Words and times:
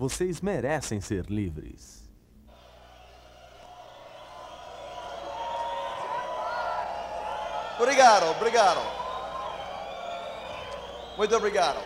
Vocês 0.00 0.40
merecem 0.40 0.98
ser 0.98 1.26
livres. 1.26 2.02
Obrigado, 7.78 8.30
obrigado. 8.30 8.80
Muito 11.18 11.36
obrigado. 11.36 11.84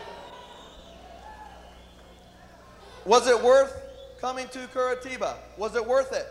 Was 3.04 3.27
it 3.27 3.42
worth 3.42 3.74
coming 4.20 4.46
to 4.46 4.60
Curitiba? 4.68 5.36
Was 5.58 5.74
it 5.74 5.84
worth 5.84 6.12
it? 6.12 6.28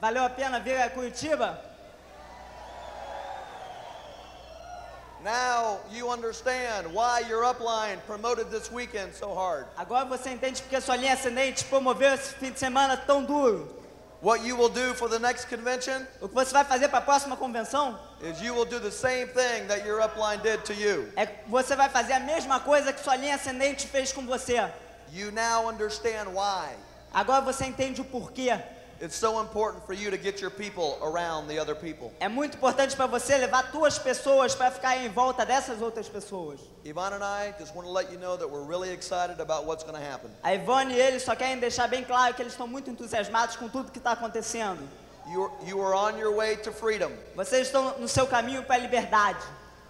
Valeu 0.00 0.24
a 0.24 0.30
pena 0.30 0.60
vir 0.60 0.80
a 0.80 0.88
Curitiba? 0.88 1.60
Now 5.24 5.78
you 5.92 6.10
understand 6.10 6.92
why 6.92 7.20
your 7.28 7.44
upline 7.44 7.98
promoted 8.06 8.50
this 8.50 8.72
weekend 8.72 9.14
so 9.14 9.32
hard. 9.34 9.66
Agora 9.76 10.04
você 10.04 10.30
entende 10.30 10.60
porque 10.62 10.80
sua 10.80 10.96
linha 10.96 11.12
ascendente 11.12 11.64
promoveu 11.64 12.12
esse 12.14 12.34
fim 12.34 12.50
de 12.50 12.58
semana 12.58 12.96
tão 12.96 13.22
duro. 13.24 13.68
What 14.20 14.44
you 14.44 14.56
will 14.56 14.68
do 14.68 14.94
for 14.94 15.08
the 15.08 15.18
next 15.18 15.48
convention 15.48 16.06
O 16.20 16.28
que 16.28 16.34
você 16.34 16.52
vai 16.52 16.64
fazer 16.64 16.88
para 16.88 16.98
a 16.98 17.02
próxima 17.02 17.36
convenção 17.36 17.98
is 18.20 18.40
you 18.40 18.54
will 18.54 18.64
do 18.64 18.78
the 18.78 18.90
same 18.90 19.26
thing 19.26 19.66
that 19.66 19.84
your 19.84 20.00
upline 20.00 20.40
did 20.42 20.64
to 20.64 20.72
you. 20.72 21.12
é 21.16 21.28
você 21.48 21.74
vai 21.76 21.88
fazer 21.88 22.14
a 22.14 22.20
mesma 22.20 22.58
coisa 22.60 22.92
que 22.92 23.00
sua 23.00 23.16
linha 23.16 23.36
ascendente 23.36 23.86
fez 23.86 24.12
com 24.12 24.26
você. 24.26 24.68
You 25.12 25.30
now 25.30 25.68
understand 25.68 26.30
why. 26.32 26.74
Agora 27.12 27.42
você 27.42 27.66
entende 27.66 28.00
o 28.00 28.04
porquê. 28.04 28.58
It's 29.04 29.16
so 29.16 29.40
important 29.40 29.84
for 29.84 29.94
you 29.94 30.12
to 30.12 30.16
get 30.16 30.40
your 30.40 30.48
people 30.52 30.96
around 31.02 31.48
the 31.48 31.58
other 31.58 31.74
people. 31.74 32.12
É 32.20 32.28
muito 32.28 32.56
importante 32.56 32.94
para 32.94 33.08
você 33.08 33.36
levar 33.36 33.72
duas 33.72 33.98
pessoas 33.98 34.54
para 34.54 34.70
ficar 34.70 34.96
em 34.96 35.08
volta 35.08 35.44
dessas 35.44 35.82
outras 35.82 36.08
pessoas. 36.08 36.60
Yvonne 36.84 37.14
and 37.16 37.24
I 37.24 37.52
just 37.58 37.74
want 37.74 37.84
to 37.88 37.92
let 37.92 38.12
you 38.12 38.18
know 38.20 38.36
that 38.36 38.48
we're 38.48 38.62
really 38.62 38.90
excited 38.90 39.40
about 39.40 39.64
what's 39.66 39.82
going 39.82 39.98
to 39.98 40.00
happen. 40.00 40.30
A 40.44 40.54
Ivone 40.54 40.94
e 40.94 41.00
ele 41.00 41.18
só 41.18 41.34
querem 41.34 41.58
deixar 41.58 41.88
bem 41.88 42.04
claro 42.04 42.32
que 42.34 42.42
eles 42.42 42.52
estão 42.52 42.68
muito 42.68 42.88
entusiasmados 42.90 43.56
com 43.56 43.68
tudo 43.68 43.90
que 43.90 43.98
está 43.98 44.12
acontecendo. 44.12 44.88
You 45.28 45.50
you 45.66 45.80
are 45.84 45.94
on 45.96 46.16
your 46.16 46.36
way 46.36 46.56
to 46.58 46.70
freedom, 46.72 47.10
Vocês 47.34 47.66
estão 47.66 47.98
no 47.98 48.06
seu 48.06 48.28
caminho 48.28 48.62
para 48.62 48.76
a 48.76 48.78
liberdade 48.78 49.42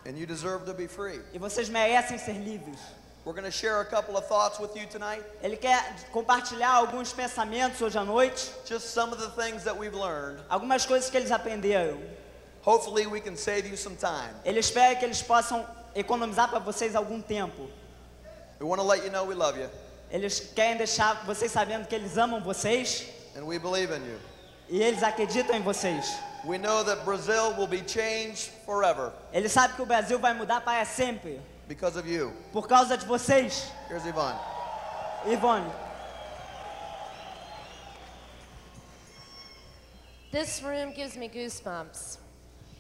and 0.07 0.17
you 0.17 0.27
deserve 0.27 0.65
to 0.65 0.73
be 0.73 0.89
free. 0.89 1.21
e 1.35 1.39
vocês 1.39 1.69
merecem 1.69 2.17
ser 2.17 2.33
livres. 2.39 2.79
We're 3.25 3.35
going 3.35 3.45
to 3.45 3.53
share 3.53 3.81
a 3.81 3.85
couple 3.85 4.17
of 4.17 4.27
thoughts 4.27 4.59
with 4.59 4.77
you 4.77 4.85
tonight. 4.87 5.23
Ele 5.43 5.57
quer 5.57 5.81
compartilhar 6.13 6.75
alguns 6.75 7.13
pensamentos 7.13 7.81
hoje 7.81 7.97
à 7.97 8.05
noite, 8.05 8.51
Just 8.65 8.89
some 8.93 9.13
of 9.13 9.21
the 9.21 9.31
things 9.41 9.63
that 9.65 9.77
we've 9.77 9.95
learned. 9.95 10.41
algumas 10.51 10.85
coisas 10.87 11.09
que 11.09 11.17
eles 11.19 11.31
aprenderam. 11.31 11.99
Hopefully, 12.63 13.07
we 13.07 13.21
can 13.21 13.37
save 13.37 13.67
you 13.69 13.77
some 13.77 13.97
time. 13.97 14.31
Ele 14.45 14.59
espera 14.59 14.97
que 14.97 15.05
eles 15.05 15.23
possam 15.23 15.65
economizar 15.95 16.49
para 16.49 16.59
vocês 16.59 16.95
algum 16.97 17.21
tempo. 17.23 17.69
We 18.59 18.67
want 18.67 18.81
to 18.81 18.87
let 18.87 19.05
you 19.05 19.11
know 19.11 19.25
we 19.25 19.35
love 19.35 19.57
you, 19.59 19.69
Eles 20.11 20.41
querem 20.55 20.77
deixar 20.77 21.25
vocês 21.25 21.51
sabendo 21.53 21.87
que 21.89 21.95
eles 21.95 22.17
amam 22.19 22.41
vocês 22.43 23.07
and 23.37 23.45
we 23.45 23.57
believe 23.59 23.91
in 23.93 24.03
you. 24.05 24.19
e 24.69 24.83
eles 24.83 25.03
acreditam 25.03 25.55
em 25.57 25.63
vocês. 25.63 26.13
We 26.45 26.59
know 26.59 26.83
that 26.85 27.05
Brazil 27.05 27.55
will 27.57 27.69
be 27.69 27.83
changed 27.87 28.51
forever 28.67 29.13
Eles 29.33 29.53
sabem 29.53 29.77
que 29.77 29.83
o 29.83 29.87
Brasil 29.87 30.19
vai 30.19 30.35
mudar 30.35 30.61
para 30.61 30.85
sempre 30.85 31.41
because 31.69 31.97
of 31.97 32.07
you. 32.07 32.33
por 32.53 32.67
causa 32.67 32.97
de 32.97 33.05
vocês, 33.07 33.71
Here's 33.89 34.07
Yvonne. 34.07 34.37
Ivone. 35.27 35.71
This 40.33 40.63
room 40.63 40.93
gives 40.95 41.17
me 41.17 41.29
goosebumps. 41.29 42.19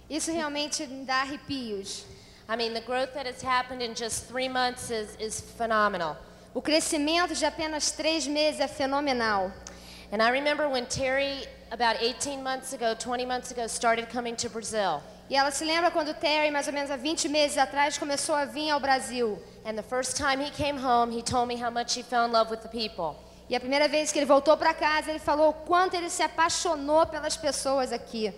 Isso 0.08 0.32
realmente 0.32 0.86
me 0.86 1.04
dá 1.04 1.22
arrepios. 1.22 2.04
I 2.48 2.56
mean, 2.56 2.74
the 2.74 2.80
growth 2.80 3.14
that 3.14 3.26
has 3.26 3.40
happened 3.40 3.82
in 3.82 3.94
just 3.94 4.26
three 4.26 4.48
months 4.48 4.90
is, 4.90 5.16
is 5.20 5.40
phenomenal. 5.40 6.16
O 6.54 6.60
crescimento 6.60 7.34
de 7.34 7.46
apenas 7.46 7.92
três 7.92 8.26
meses 8.26 8.60
é 8.60 8.68
fenomenal. 8.68 9.52
And 10.10 10.22
I 10.22 10.30
remember 10.30 10.68
when 10.68 10.86
Terry, 10.86 11.44
about 11.70 12.02
18 12.02 12.42
months 12.42 12.74
ago, 12.74 12.94
20 12.94 13.24
months 13.24 13.50
ago, 13.50 13.66
started 13.66 14.10
coming 14.10 14.36
to 14.36 14.50
Brazil. 14.50 15.02
E 15.32 15.34
ela 15.34 15.50
se 15.50 15.64
lembra 15.64 15.90
quando 15.90 16.12
Terry, 16.12 16.50
mais 16.50 16.66
ou 16.66 16.74
menos 16.74 16.90
há 16.90 16.96
20 16.96 17.26
meses 17.30 17.56
atrás, 17.56 17.96
começou 17.96 18.34
a 18.34 18.44
vir 18.44 18.68
ao 18.68 18.78
Brasil. 18.78 19.42
And 19.64 19.72
the 19.72 19.82
first 19.82 20.14
time 20.14 20.44
he 20.44 20.50
came 20.50 20.78
home, 20.78 21.10
he 21.10 21.22
told 21.22 21.48
me 21.48 21.58
how 21.58 21.70
much 21.70 21.98
he 21.98 22.02
fell 22.02 22.26
in 22.26 22.32
love 22.32 22.50
with 22.50 22.60
the 22.60 22.68
people. 22.68 23.16
E 23.48 23.56
a 23.56 23.58
primeira 23.58 23.88
vez 23.88 24.12
que 24.12 24.18
ele 24.18 24.26
voltou 24.26 24.58
para 24.58 24.74
casa, 24.74 25.08
ele 25.08 25.18
falou 25.18 25.48
o 25.48 25.54
quanto 25.54 25.94
ele 25.94 26.10
se 26.10 26.22
apaixonou 26.22 27.06
pelas 27.06 27.34
pessoas 27.34 27.94
aqui. 27.94 28.30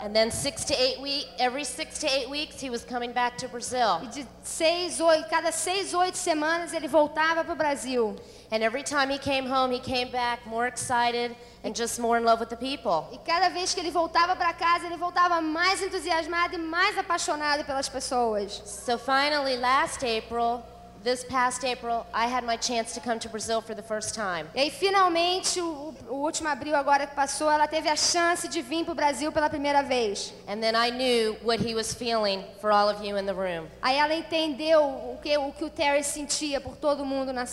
And 0.00 0.14
then 0.14 0.30
six 0.30 0.64
to 0.66 0.74
eight 0.80 1.00
week, 1.00 1.26
every 1.40 1.64
six 1.64 1.98
to 1.98 2.06
eight 2.06 2.30
weeks, 2.30 2.60
he 2.60 2.70
was 2.70 2.84
coming 2.84 3.12
back 3.12 3.36
to 3.38 3.48
Brazil. 3.48 4.00
E 4.04 4.06
de 4.06 4.26
seis, 4.42 5.00
oito, 5.00 5.28
cada 5.28 5.50
seis, 5.50 5.92
oito 5.92 6.16
semanas 6.16 6.72
ele 6.72 6.86
voltava 6.86 7.44
para 7.44 7.52
o 7.52 7.56
Brasil. 7.56 8.16
And 8.52 8.62
every 8.62 8.82
time 8.82 9.10
he 9.10 9.18
came 9.18 9.44
home, 9.44 9.72
he 9.72 9.80
came 9.80 10.10
back 10.10 10.46
more 10.46 10.68
excited 10.68 11.34
and 11.64 11.74
just 11.74 11.98
more 11.98 12.16
in 12.16 12.24
love 12.24 12.38
with 12.38 12.48
the 12.48 12.56
people. 12.56 13.08
E 13.12 13.18
cada 13.18 13.50
vez 13.50 13.74
que 13.74 13.80
ele 13.80 13.90
voltava 13.90 14.36
para 14.36 14.52
casa, 14.52 14.86
ele 14.86 14.96
voltava 14.96 15.40
mais 15.40 15.82
entusiasmado 15.82 16.54
e 16.54 16.58
mais 16.58 16.96
apaixonado 16.96 17.64
pelas 17.64 17.88
pessoas. 17.88 18.62
So 18.64 18.98
finally, 18.98 19.56
last 19.56 20.04
April, 20.04 20.62
this 21.04 21.24
past 21.24 21.64
April, 21.64 22.06
I 22.12 22.26
had 22.26 22.44
my 22.44 22.56
chance 22.56 22.92
to 22.94 23.00
come 23.00 23.18
to 23.20 23.28
Brazil 23.28 23.60
for 23.60 23.74
the 23.74 23.82
first 23.82 24.14
time. 24.14 24.46
E 24.54 24.60
aí, 24.60 24.70
finalmente, 24.70 25.60
o, 25.60 25.94
o 26.08 26.16
último 26.16 26.48
abril 26.48 26.74
agora 26.74 27.06
que 27.06 27.14
passou, 27.14 27.50
ela 27.50 27.66
teve 27.66 27.88
a 27.88 27.96
chance 27.96 28.48
de 28.48 28.62
vir 28.62 28.84
para 28.84 28.92
o 28.92 28.94
Brasil 28.94 29.30
pela 29.32 29.48
primeira 29.48 29.82
vez. 29.82 30.32
And 30.46 30.60
then 30.60 30.74
I 30.74 30.90
knew 30.90 31.36
what 31.42 31.60
he 31.60 31.74
was 31.74 31.94
feeling 31.94 32.44
for 32.60 32.70
all 32.72 32.88
of 32.88 33.04
you 33.04 33.16
in 33.16 33.26
the 33.26 33.34
room. 33.34 33.68
Aí 33.82 33.96
ela 33.96 34.14
entendeu 34.14 34.82
o 34.82 35.18
que 35.22 35.36
o, 35.36 35.52
que 35.52 35.64
o 35.64 35.70
Terry 35.70 36.02
sentia 36.02 36.60
por 36.60 36.76
todo 36.76 37.04
mundo 37.04 37.32
na, 37.32 37.44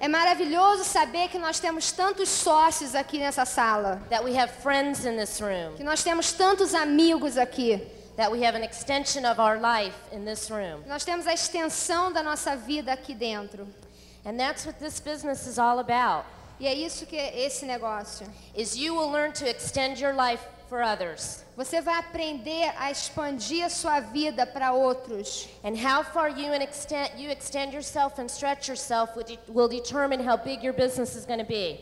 É 0.00 0.08
maravilhoso 0.08 0.84
saber 0.84 1.28
que 1.28 1.38
nós 1.38 1.60
temos 1.60 1.92
tantos 1.92 2.30
sócios 2.30 2.94
aqui 2.94 3.18
nessa 3.18 3.44
sala, 3.44 4.00
that 4.08 4.24
we 4.24 4.34
have 4.34 4.50
friends 4.62 5.04
in 5.04 5.16
this 5.16 5.38
room, 5.40 5.74
que 5.76 5.84
nós 5.84 6.02
temos 6.02 6.32
tantos 6.32 6.74
amigos 6.74 7.36
aqui, 7.36 7.86
that 8.16 8.32
we 8.32 8.42
have 8.42 8.56
an 8.56 8.64
extension 8.64 9.26
of 9.30 9.38
our 9.38 9.60
life 9.60 9.94
in 10.12 10.24
this 10.24 10.50
room. 10.50 10.82
nós 10.86 11.04
temos 11.04 11.26
a 11.26 11.34
extensão 11.34 12.10
da 12.10 12.22
nossa 12.22 12.56
vida 12.56 12.90
aqui 12.90 13.14
dentro. 13.14 13.68
And 14.24 14.38
that's 14.38 14.64
what 14.64 14.78
this 14.78 14.98
business 14.98 15.46
is 15.46 15.58
all 15.58 15.78
about. 15.78 16.24
E 16.58 16.66
é 16.66 16.74
isso 16.74 17.06
que 17.06 17.16
é 17.16 17.46
esse 17.46 17.64
negócio. 17.64 18.26
Is 18.54 18.76
you 18.76 18.94
will 18.94 19.10
learn 19.10 19.32
to 19.32 19.46
extend 19.46 19.98
your 20.00 20.14
life 20.14 20.42
for 20.70 20.80
others. 20.80 21.44
Você 21.56 21.80
vai 21.80 21.98
aprender 21.98 22.72
a 22.78 22.90
expandir 22.90 23.64
a 23.64 23.68
sua 23.68 23.98
vida 23.98 24.46
para 24.46 24.72
outros. 24.72 25.48
And 25.64 25.74
how 25.74 26.04
far 26.04 26.30
you 26.30 26.54
extend 26.54 27.20
you 27.20 27.30
extend 27.30 27.74
yourself 27.74 28.20
and 28.20 28.26
stretch 28.26 28.68
yourself 28.68 29.12
will 29.48 29.68
determine 29.68 30.26
how 30.26 30.36
big 30.36 30.64
your 30.64 30.72
business 30.72 31.16
is 31.16 31.26
going 31.26 31.40
to 31.40 31.44
be. 31.44 31.80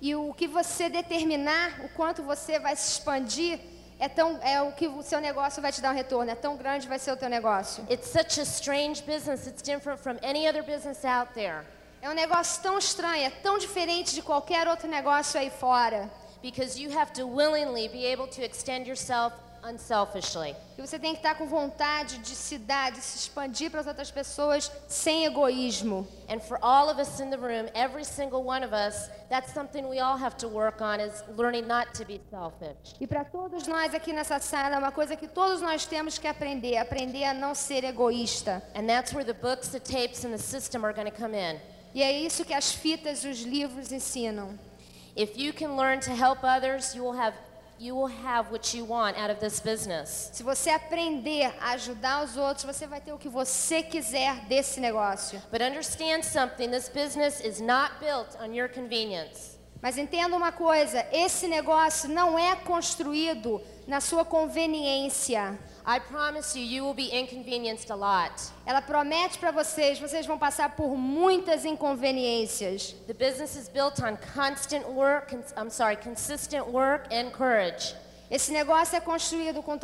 E 0.00 0.14
o 0.14 0.32
que 0.32 0.46
você 0.46 0.88
determinar, 0.88 1.80
o 1.84 1.88
quanto 1.88 2.22
você 2.22 2.60
vai 2.60 2.76
se 2.76 2.92
expandir, 2.92 3.58
é, 3.98 4.08
tão, 4.08 4.38
é 4.42 4.62
o 4.62 4.70
que 4.70 4.86
o 4.86 5.02
seu 5.02 5.20
negócio 5.20 5.60
vai 5.60 5.72
te 5.72 5.80
dar 5.80 5.90
um 5.90 5.94
retorno. 5.94 6.30
É 6.30 6.36
tão 6.36 6.56
grande 6.56 6.86
vai 6.86 7.00
ser 7.00 7.10
o 7.10 7.16
teu 7.16 7.28
negócio. 7.28 7.84
It's 7.90 8.08
such 8.08 8.40
a 8.40 8.44
strange 8.44 9.02
business. 9.02 9.48
It's 9.48 9.60
different 9.60 10.00
from 10.00 10.16
any 10.22 10.48
other 10.48 10.62
business 10.62 11.04
out 11.04 11.34
there 11.34 11.64
É 12.00 12.08
um 12.08 12.14
negócio 12.14 12.62
tão 12.62 12.78
estranho, 12.78 13.24
é 13.24 13.30
tão 13.30 13.58
diferente 13.58 14.14
de 14.14 14.22
qualquer 14.22 14.68
outro 14.68 14.88
negócio 14.88 15.38
aí 15.38 15.50
fora. 15.50 16.08
Because 16.42 16.78
you 16.78 16.90
have 16.90 17.12
to 17.14 17.26
willingly 17.26 17.88
be 17.88 18.06
able 18.06 18.26
to 18.28 18.44
extend 18.44 18.86
yourself 18.86 19.32
unselfishly. 19.62 20.54
E 20.76 20.80
você 20.80 20.98
tem 20.98 21.12
que 21.12 21.18
estar 21.18 21.34
com 21.36 21.46
vontade 21.46 22.18
de 22.18 22.34
se 22.34 22.58
dar, 22.58 22.92
de 22.92 23.00
se 23.00 23.18
expandir 23.18 23.70
para 23.70 23.80
as 23.80 23.86
outras 23.86 24.10
pessoas 24.10 24.70
sem 24.86 25.24
egoísmo. 25.24 26.06
And 26.28 26.40
for 26.40 26.58
all 26.62 26.88
of 26.88 27.00
us 27.00 27.20
in 27.20 27.30
the 27.30 27.36
room, 27.36 27.68
every 27.74 28.04
single 28.04 28.44
one 28.44 28.64
of 28.64 28.72
us, 28.72 29.08
that's 29.28 29.52
something 29.52 29.88
we 29.88 29.98
all 29.98 30.16
have 30.16 30.36
to 30.38 30.48
work 30.48 30.80
on 30.80 31.00
is 31.00 31.24
learning 31.36 31.66
not 31.66 31.92
to 31.94 32.04
be 32.04 32.20
selfish. 32.30 32.94
E 33.00 33.06
para 33.06 33.24
todos 33.24 33.66
nós 33.66 33.94
aqui 33.94 34.12
nessa 34.12 34.38
sala, 34.38 34.76
é 34.76 34.78
uma 34.78 34.92
coisa 34.92 35.16
que 35.16 35.26
todos 35.26 35.60
nós 35.60 35.84
temos 35.84 36.18
que 36.18 36.28
aprender, 36.28 36.76
aprender 36.76 37.24
a 37.24 37.34
não 37.34 37.54
ser 37.54 37.84
egoísta. 37.84 38.62
And 38.74 38.86
that's 38.86 39.12
where 39.12 39.24
the 39.24 39.34
books, 39.34 39.68
the 39.68 39.80
tapes, 39.80 40.24
and 40.24 40.30
the 40.30 40.38
system 40.38 40.84
are 40.84 40.94
going 40.94 41.10
to 41.10 41.16
come 41.16 41.36
in. 41.36 41.58
E 41.94 42.02
é 42.02 42.12
isso 42.12 42.44
que 42.44 42.54
as 42.54 42.70
fitas 42.70 43.24
e 43.24 43.28
os 43.28 43.40
livros 43.40 43.90
ensinam. 43.90 44.58
If 45.18 45.36
you 45.36 45.52
can 45.52 45.76
learn 45.76 45.98
to 46.02 46.14
help 46.14 46.44
others, 46.44 46.94
you 46.94 47.02
will 47.02 47.14
have 47.14 47.34
you 47.80 47.94
will 47.94 48.06
have 48.06 48.52
what 48.52 48.72
you 48.72 48.84
want 48.84 49.16
out 49.16 49.30
of 49.30 49.40
this 49.40 49.58
business. 49.58 50.30
Se 50.32 50.44
você 50.44 50.70
aprender 50.70 51.52
a 51.60 51.72
ajudar 51.72 52.24
os 52.24 52.36
outros, 52.36 52.64
você 52.64 52.86
vai 52.86 53.00
ter 53.00 53.12
o 53.12 53.18
que 53.18 53.28
você 53.28 53.82
quiser 53.82 54.46
desse 54.46 54.78
negócio. 54.80 55.42
But 55.50 55.60
understand 55.60 56.24
something, 56.24 56.70
this 56.70 56.88
business 56.88 57.40
is 57.40 57.60
not 57.60 57.98
built 58.00 58.36
on 58.40 58.54
your 58.54 58.68
convenience. 58.68 59.57
Mas 59.80 59.96
entenda 59.96 60.36
uma 60.36 60.50
coisa, 60.50 61.06
esse 61.12 61.46
negócio 61.46 62.08
não 62.08 62.36
é 62.36 62.56
construído 62.56 63.62
na 63.86 64.00
sua 64.00 64.24
conveniência. 64.24 65.56
I 65.86 66.00
promise 66.00 66.58
you 66.58 66.64
you 66.64 66.84
will 66.84 66.94
be 66.94 67.16
inconvenienced 67.16 67.90
a 67.90 67.94
lot. 67.94 68.34
Ela 68.66 68.82
promete 68.82 69.38
para 69.38 69.52
vocês, 69.52 69.98
vocês 69.98 70.26
vão 70.26 70.36
passar 70.36 70.76
por 70.76 70.96
muitas 70.96 71.64
inconveniências. 71.64 72.94
The 73.06 73.14
business 73.14 73.54
is 73.56 73.68
built 73.68 74.00
on 74.00 74.18
constant 74.34 74.84
work, 74.86 75.34
I'm 75.56 75.70
sorry, 75.70 75.96
consistent 75.96 76.66
work 76.66 77.08
and 77.14 77.30
courage. 77.30 77.94
Esse 78.30 78.52
negócio 78.52 78.96
é 78.96 79.00
construído 79.00 79.62
com 79.62 79.78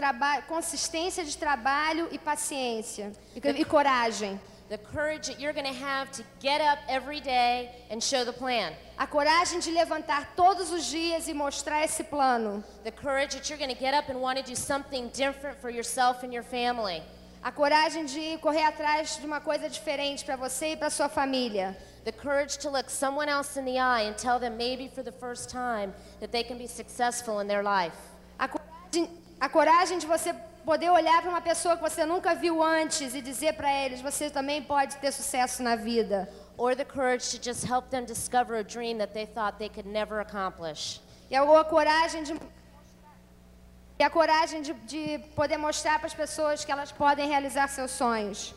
consistência 0.46 1.24
de 1.24 1.36
trabalho 1.38 2.08
e 2.12 2.18
paciência 2.18 3.10
e, 3.34 3.48
e 3.48 3.64
coragem. 3.64 4.38
The 4.70 4.78
courage 4.78 5.26
that 5.26 5.38
you're 5.38 5.52
going 5.52 5.66
to 5.66 5.78
have 5.78 6.10
to 6.12 6.22
get 6.40 6.62
up 6.62 6.78
every 6.88 7.20
day 7.20 7.70
and 7.90 8.02
show 8.02 8.24
the 8.24 8.32
plan. 8.32 8.72
A 8.98 9.06
coragem 9.06 9.60
de 9.60 9.70
levantar 9.70 10.28
todos 10.34 10.72
os 10.72 10.90
dias 10.90 11.28
e 11.28 11.34
mostrar 11.34 11.84
esse 11.84 12.02
plano. 12.02 12.64
The 12.82 12.90
courage 12.90 13.34
that 13.34 13.50
you're 13.50 13.58
going 13.58 13.74
to 13.74 13.78
get 13.78 13.92
up 13.92 14.08
and 14.08 14.20
want 14.20 14.38
to 14.38 14.44
do 14.44 14.54
something 14.54 15.10
different 15.12 15.60
for 15.60 15.68
yourself 15.68 16.22
and 16.22 16.32
your 16.32 16.42
family. 16.42 17.02
A 17.42 17.52
coragem 17.52 18.06
de 18.06 18.38
correr 18.38 18.64
atrás 18.64 19.20
de 19.20 19.26
uma 19.26 19.38
coisa 19.38 19.68
diferente 19.68 20.24
para 20.24 20.36
você 20.36 20.72
e 20.72 20.76
para 20.76 20.88
sua 20.88 21.10
família. 21.10 21.76
The 22.06 22.12
courage 22.12 22.58
to 22.60 22.70
look 22.70 22.90
someone 22.90 23.28
else 23.28 23.58
in 23.58 23.66
the 23.66 23.78
eye 23.78 24.04
and 24.08 24.16
tell 24.16 24.40
them 24.40 24.56
maybe 24.56 24.88
for 24.88 25.02
the 25.02 25.12
first 25.12 25.50
time 25.50 25.92
that 26.20 26.32
they 26.32 26.42
can 26.42 26.56
be 26.56 26.66
successful 26.66 27.40
in 27.40 27.46
their 27.46 27.62
life. 27.62 27.96
A 28.38 28.48
coragem, 28.48 29.10
a 29.38 29.48
coragem 29.50 29.98
de 29.98 30.06
você 30.06 30.34
poder 30.64 30.90
olhar 30.90 31.20
para 31.20 31.30
uma 31.30 31.40
pessoa 31.40 31.76
que 31.76 31.82
você 31.82 32.04
nunca 32.04 32.34
viu 32.34 32.62
antes 32.62 33.14
e 33.14 33.20
dizer 33.20 33.54
para 33.54 33.72
eles: 33.72 34.00
você 34.00 34.30
também 34.30 34.62
pode 34.62 34.96
ter 34.96 35.12
sucesso 35.12 35.62
na 35.62 35.76
vida. 35.76 36.28
Or 36.56 36.74
the 36.74 36.84
courage 36.84 37.30
to 37.36 37.42
just 37.42 37.64
help 37.64 37.90
them 37.90 38.04
discover 38.04 38.56
a 38.56 38.62
dream 38.62 38.98
that 38.98 39.12
they 39.12 39.26
thought 39.26 39.58
they 39.58 39.68
could 39.68 39.88
never 39.88 40.20
accomplish. 40.20 41.00
E 41.30 41.36
a, 41.36 41.64
coragem 41.64 42.22
de 42.22 42.34
e 43.98 44.02
a 44.02 44.10
coragem 44.10 44.62
de, 44.62 44.72
de 44.86 45.18
poder 45.34 45.56
mostrar 45.56 45.98
para 45.98 46.06
as 46.06 46.14
pessoas 46.14 46.64
que 46.64 46.70
elas 46.72 46.92
podem 46.92 47.28
realizar 47.28 47.68
seus 47.68 47.90
sonhos. 47.90 48.54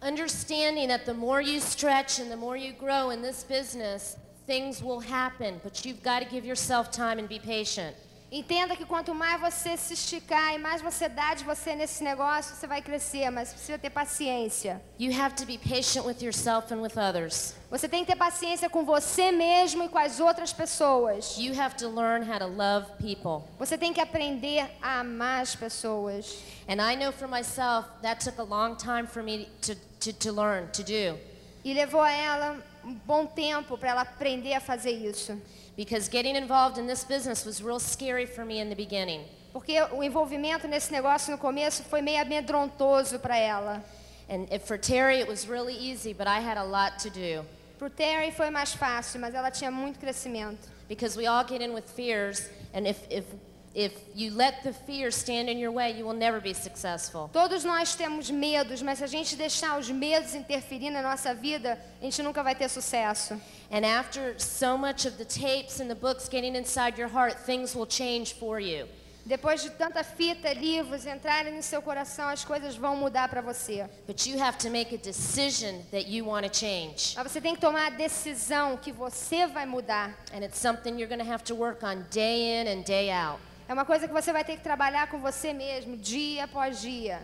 Understanding 0.00 0.88
that 0.88 1.04
the 1.04 1.14
more 1.14 1.40
you 1.40 1.60
stretch 1.60 2.20
and 2.20 2.30
the 2.30 2.36
more 2.36 2.56
you 2.56 2.72
grow 2.72 3.10
in 3.10 3.20
this 3.20 3.42
business, 3.42 4.16
things 4.46 4.80
will 4.80 5.00
happen, 5.00 5.60
but 5.64 5.84
you've 5.84 6.02
got 6.02 6.20
to 6.20 6.24
give 6.24 6.46
yourself 6.46 6.90
time 6.92 7.18
and 7.18 7.28
be 7.28 7.40
patient. 7.40 7.96
Entenda 8.30 8.76
que 8.76 8.84
quanto 8.84 9.14
mais 9.14 9.40
você 9.40 9.74
se 9.74 9.94
esticar 9.94 10.54
e 10.54 10.58
mais 10.58 10.82
você 10.82 11.08
dá 11.08 11.32
de 11.32 11.44
você 11.44 11.74
nesse 11.74 12.04
negócio, 12.04 12.54
você 12.54 12.66
vai 12.66 12.82
crescer, 12.82 13.30
mas 13.30 13.54
precisa 13.54 13.78
ter 13.78 13.88
paciência. 13.88 14.82
You 14.98 15.18
have 15.18 15.34
to 15.36 15.46
be 15.46 15.56
patient 15.56 16.04
with 16.04 16.22
yourself 16.22 16.72
and 16.72 16.82
with 16.82 16.98
others. 16.98 17.54
Você 17.70 17.88
tem 17.88 18.04
que 18.04 18.12
ter 18.12 18.18
paciência 18.18 18.68
com 18.68 18.84
você 18.84 19.32
mesmo 19.32 19.84
e 19.84 19.88
com 19.88 19.96
as 19.96 20.20
outras 20.20 20.52
pessoas. 20.52 21.38
You 21.38 21.58
have 21.58 21.76
to 21.76 21.88
learn 21.88 22.22
how 22.30 22.38
to 22.38 22.46
love 22.46 22.86
people. 22.98 23.48
Você 23.58 23.78
tem 23.78 23.94
que 23.94 24.00
aprender 24.00 24.70
a 24.82 25.00
amar 25.00 25.40
as 25.40 25.56
pessoas. 25.56 26.42
And 26.68 26.82
I 26.82 26.96
know 26.96 27.12
for 27.12 27.28
myself 27.28 27.88
that 28.02 28.22
took 28.22 28.38
a 28.38 28.44
long 28.44 28.76
time 28.76 29.06
for 29.06 29.22
me 29.22 29.48
to, 29.62 29.74
to, 30.00 30.12
to 30.12 30.32
learn, 30.32 30.66
to 30.72 30.82
do. 30.82 31.18
E 31.64 31.72
levou 31.72 32.02
a 32.02 32.10
ela 32.10 32.58
um 32.84 32.92
bom 32.92 33.24
tempo 33.24 33.78
para 33.78 33.88
ela 33.88 34.02
aprender 34.02 34.52
a 34.52 34.60
fazer 34.60 34.92
isso. 34.92 35.40
Because 35.78 36.08
getting 36.08 36.34
involved 36.34 36.76
in 36.76 36.88
this 36.88 37.04
business 37.04 37.44
was 37.44 37.62
real 37.62 37.78
scary 37.78 38.26
for 38.26 38.44
me 38.44 38.58
in 38.58 38.68
the 38.68 38.74
beginning. 38.74 39.20
Porque 39.52 39.80
o 39.92 40.02
envolvimento 40.02 40.66
nesse 40.66 40.90
negócio 40.90 41.30
no 41.30 41.38
começo 41.38 41.84
foi 41.84 42.02
meio 42.02 42.20
amedrontoso 42.20 43.20
para 43.20 43.38
ela. 43.38 43.80
And 44.28 44.48
for 44.60 44.76
Terry, 44.76 45.20
it 45.20 45.28
was 45.28 45.46
really 45.46 45.74
easy, 45.74 46.12
but 46.12 46.26
I 46.26 46.40
had 46.40 46.58
a 46.58 46.64
lot 46.64 46.98
to 47.04 47.10
do. 47.10 47.46
Pro 47.78 47.88
Terry 47.88 48.32
foi 48.32 48.50
mais 48.50 48.74
fácil, 48.74 49.20
mas 49.20 49.36
ela 49.36 49.52
tinha 49.52 49.70
muito 49.70 50.00
crescimento. 50.00 50.68
Because 50.88 51.16
we 51.16 51.28
all 51.28 51.44
get 51.44 51.62
in 51.62 51.72
with 51.72 51.84
fears, 51.84 52.50
and 52.74 52.84
if, 52.84 52.98
if, 53.08 53.24
if 53.72 53.92
you 54.16 54.32
let 54.32 54.64
the 54.64 54.72
fear 54.72 55.12
stand 55.12 55.48
in 55.48 55.58
your 55.58 55.70
way, 55.70 55.92
you 55.92 56.04
will 56.04 56.18
never 56.18 56.40
be 56.40 56.54
successful. 56.54 57.30
Todos 57.32 57.62
nós 57.62 57.94
temos 57.94 58.28
medos, 58.32 58.82
mas 58.82 58.98
se 58.98 59.04
a 59.04 59.06
gente 59.06 59.36
deixar 59.36 59.78
os 59.78 59.88
medos 59.88 60.34
interferir 60.34 60.90
na 60.90 61.02
nossa 61.02 61.32
vida, 61.32 61.78
a 62.00 62.04
gente 62.04 62.20
nunca 62.20 62.42
vai 62.42 62.56
ter 62.56 62.68
sucesso. 62.68 63.40
And 63.70 63.84
after 63.84 64.34
so 64.38 64.78
much 64.78 65.04
of 65.04 65.18
the 65.18 65.24
tapes 65.24 65.80
and 65.80 65.90
the 65.90 65.94
books 65.94 66.28
getting 66.28 66.56
inside 66.56 66.96
your 66.96 67.08
heart, 67.08 67.38
things 67.38 67.74
will 67.74 67.86
change 67.86 68.34
for 68.34 68.58
you. 68.58 68.86
Depois 69.26 69.62
de 69.62 69.68
tanta 69.68 70.02
fita, 70.02 70.54
livros 70.54 71.04
entrarem 71.04 71.54
no 71.54 71.62
seu 71.62 71.82
coração, 71.82 72.30
as 72.30 72.46
coisas 72.46 72.76
vão 72.76 72.96
mudar 72.96 73.28
para 73.28 73.42
você. 73.42 73.86
But 74.06 74.26
you 74.26 74.38
have 74.42 74.56
to 74.58 74.70
make 74.70 74.94
a 74.94 74.96
decision 74.96 75.82
that 75.90 76.08
you 76.08 76.24
want 76.24 76.46
to 76.46 76.58
change. 76.58 77.14
Mas 77.14 77.30
você 77.30 77.38
tem 77.38 77.54
que 77.54 77.60
tomar 77.60 77.88
a 77.88 77.90
decisão 77.90 78.78
que 78.78 78.90
você 78.90 79.46
vai 79.46 79.66
mudar. 79.66 80.16
And 80.32 80.42
it's 80.42 80.58
something 80.58 80.98
you're 80.98 81.14
going 81.14 81.22
to 81.22 81.30
have 81.30 81.44
to 81.44 81.54
work 81.54 81.84
on 81.84 82.06
day 82.10 82.62
in 82.62 82.68
and 82.68 82.84
day 82.84 83.10
out. 83.10 83.38
É 83.68 83.74
uma 83.74 83.84
coisa 83.84 84.08
que 84.08 84.14
você 84.14 84.32
vai 84.32 84.44
ter 84.44 84.56
que 84.56 84.62
trabalhar 84.62 85.10
com 85.10 85.18
você 85.18 85.52
mesmo, 85.52 85.94
dia 85.98 86.44
após 86.44 86.80
dia. 86.80 87.20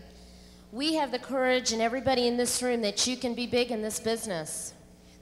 We 0.75 0.99
have 0.99 1.11
the 1.11 1.19
courage, 1.19 1.75
and 1.75 1.81
everybody 1.81 2.29
in 2.29 2.37
this 2.37 2.61
room, 2.61 2.83
that 2.83 3.09
you 3.09 3.17
can 3.17 3.33
be 3.33 3.47
big 3.47 3.73
in 3.73 3.81
this 3.81 3.99
business. 3.99 4.75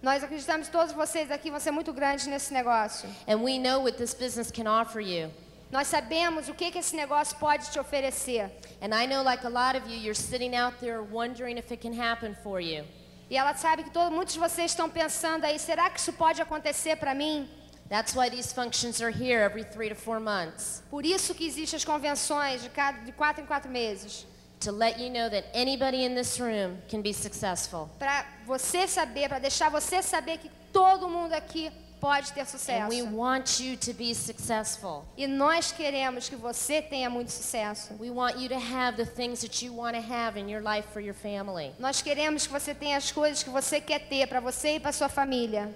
Nós 0.02 0.24
acreditamos 0.24 0.66
que 0.66 0.72
todos 0.72 0.92
vocês 0.92 1.30
aqui 1.30 1.48
vão 1.48 1.60
ser 1.60 1.70
muito 1.70 1.92
grandes 1.92 2.26
nesse 2.26 2.52
negócio. 2.52 3.08
And 3.28 3.36
we 3.36 3.56
know 3.58 3.84
what 3.84 3.96
this 3.96 4.12
business 4.12 4.50
can 4.50 4.68
offer 4.68 5.00
you. 5.00 5.30
Nós 5.70 5.86
sabemos 5.86 6.48
o 6.48 6.54
que, 6.54 6.72
que 6.72 6.78
esse 6.78 6.96
negócio 6.96 7.38
pode 7.38 7.70
te 7.70 7.78
oferecer. 7.78 8.50
And 8.82 8.88
I 8.88 9.06
know, 9.06 9.22
like 9.22 9.46
a 9.46 9.48
lot 9.48 9.78
of 9.78 9.88
you, 9.88 9.96
you're 9.96 10.14
sitting 10.14 10.56
out 10.56 10.76
there 10.80 11.00
wondering 11.02 11.56
if 11.56 11.70
it 11.70 11.80
can 11.80 11.94
happen 11.94 12.34
for 12.42 12.60
you. 12.60 12.84
E 13.30 13.36
ela 13.36 13.54
sabe 13.54 13.84
que 13.84 13.90
todo, 13.90 14.10
muitos 14.10 14.34
de 14.34 14.40
vocês 14.40 14.72
estão 14.72 14.90
pensando 14.90 15.44
aí, 15.44 15.56
será 15.58 15.88
que 15.88 16.00
isso 16.00 16.12
pode 16.12 16.42
acontecer 16.42 16.96
para 16.96 17.14
mim? 17.14 17.48
That's 17.88 18.14
why 18.14 18.28
these 18.28 18.52
functions 18.52 19.00
are 19.00 19.10
here 19.12 19.40
every 19.40 19.64
three 19.64 19.88
to 19.88 19.94
four 19.94 20.18
months 20.18 20.82
Por 20.90 21.04
isso 21.04 21.34
que 21.34 21.46
existem 21.46 21.76
as 21.76 21.84
convenções 21.84 22.62
de, 22.62 22.70
cada, 22.70 22.98
de 23.02 23.12
quatro 23.12 23.42
em 23.42 23.46
quatro 23.46 23.70
meses. 23.70 24.26
To 24.64 24.72
let 24.72 24.98
you 24.98 25.10
know 25.10 25.28
that 25.28 25.44
anybody 25.54 26.04
in 26.04 26.14
this 26.14 26.38
room 26.40 26.78
can 26.88 27.02
be 27.02 27.12
successful. 27.12 27.88
Para 27.98 28.24
você 28.46 28.86
saber, 28.86 29.28
para 29.28 29.38
deixar 29.38 29.70
você 29.70 30.02
saber 30.02 30.38
que 30.38 30.50
todo 30.72 31.08
mundo 31.08 31.32
aqui 31.32 31.70
pode 32.00 32.32
ter 32.32 32.40
And 32.40 32.46
sucesso. 32.46 32.88
we 32.88 33.02
want 33.02 33.60
you 33.60 33.76
to 33.76 33.92
be 33.92 34.12
successful. 34.12 35.04
E 35.16 35.26
nós 35.28 35.70
queremos 35.70 36.28
que 36.28 36.34
você 36.34 36.82
tenha 36.82 37.08
muito 37.08 37.30
sucesso. 37.30 37.94
We 38.00 38.10
want 38.10 38.38
you 38.38 38.48
to 38.48 38.58
have 38.58 38.96
the 38.96 39.06
things 39.06 39.40
that 39.42 39.64
you 39.64 39.72
want 39.72 39.94
to 39.94 40.02
have 40.02 40.36
in 40.36 40.48
your 40.48 40.62
life 40.62 40.88
for 40.92 41.00
your 41.00 41.14
family. 41.14 41.72
Nós 41.78 42.02
queremos 42.02 42.46
que 42.46 42.52
você 42.52 42.74
tenha 42.74 42.96
as 42.96 43.12
coisas 43.12 43.42
que 43.44 43.50
você 43.50 43.80
quer 43.80 44.08
ter 44.08 44.26
para 44.26 44.40
você 44.40 44.76
e 44.76 44.80
para 44.80 44.90
sua 44.92 45.08
família. 45.08 45.72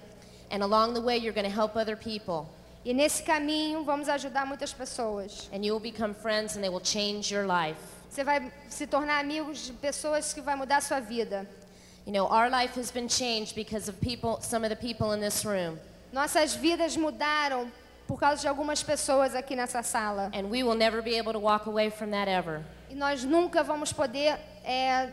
And 0.51 0.61
along 0.63 0.93
the 0.93 1.01
way, 1.01 1.17
you're 1.17 1.33
going 1.33 1.49
to 1.49 1.61
help 1.61 1.75
other 1.77 1.95
people. 1.97 2.45
E 2.85 2.93
nesse 2.93 3.23
caminho 3.23 3.83
vamos 3.83 4.07
ajudar 4.07 4.45
muitas 4.45 4.73
pessoas. 4.73 5.49
And 5.53 5.65
you 5.65 5.73
will 5.73 5.81
become 5.81 6.13
friends 6.13 6.55
and 6.55 6.61
they 6.61 6.69
will 6.69 6.83
change 6.83 7.33
your 7.33 7.45
life. 7.45 7.96
Você 8.09 8.23
vai 8.23 8.51
se 8.69 8.87
tornar 8.87 9.19
amigos 9.19 9.65
de 9.65 9.73
pessoas 9.73 10.33
que 10.33 10.41
vai 10.41 10.55
mudar 10.55 10.77
a 10.77 10.81
sua 10.81 10.99
vida. 10.99 11.47
You 12.05 12.13
know, 12.13 12.25
our 12.25 12.49
life 12.49 12.79
has 12.79 12.89
been 12.89 13.09
changed 13.09 13.53
because 13.53 13.89
of 13.89 13.99
people, 13.99 14.37
some 14.41 14.63
of 14.65 14.69
the 14.69 14.75
people 14.75 15.13
in 15.13 15.19
this 15.19 15.43
room. 15.43 15.77
Nossas 16.13 16.55
vidas 16.55 16.95
mudaram 16.95 17.69
por 18.07 18.17
causa 18.17 18.41
de 18.41 18.47
algumas 18.47 18.81
pessoas 18.81 19.35
aqui 19.35 19.55
nessa 19.55 19.83
sala. 19.83 20.31
And 20.33 20.49
we 20.49 20.63
will 20.63 20.77
never 20.77 21.01
be 21.01 21.17
able 21.17 21.33
to 21.33 21.39
walk 21.39 21.67
away 21.67 21.89
from 21.89 22.11
that 22.11 22.29
ever. 22.29 22.63
E 22.89 22.95
nós 22.95 23.25
nunca 23.25 23.61
vamos 23.61 23.91
poder 23.91 24.39
é, 24.63 25.09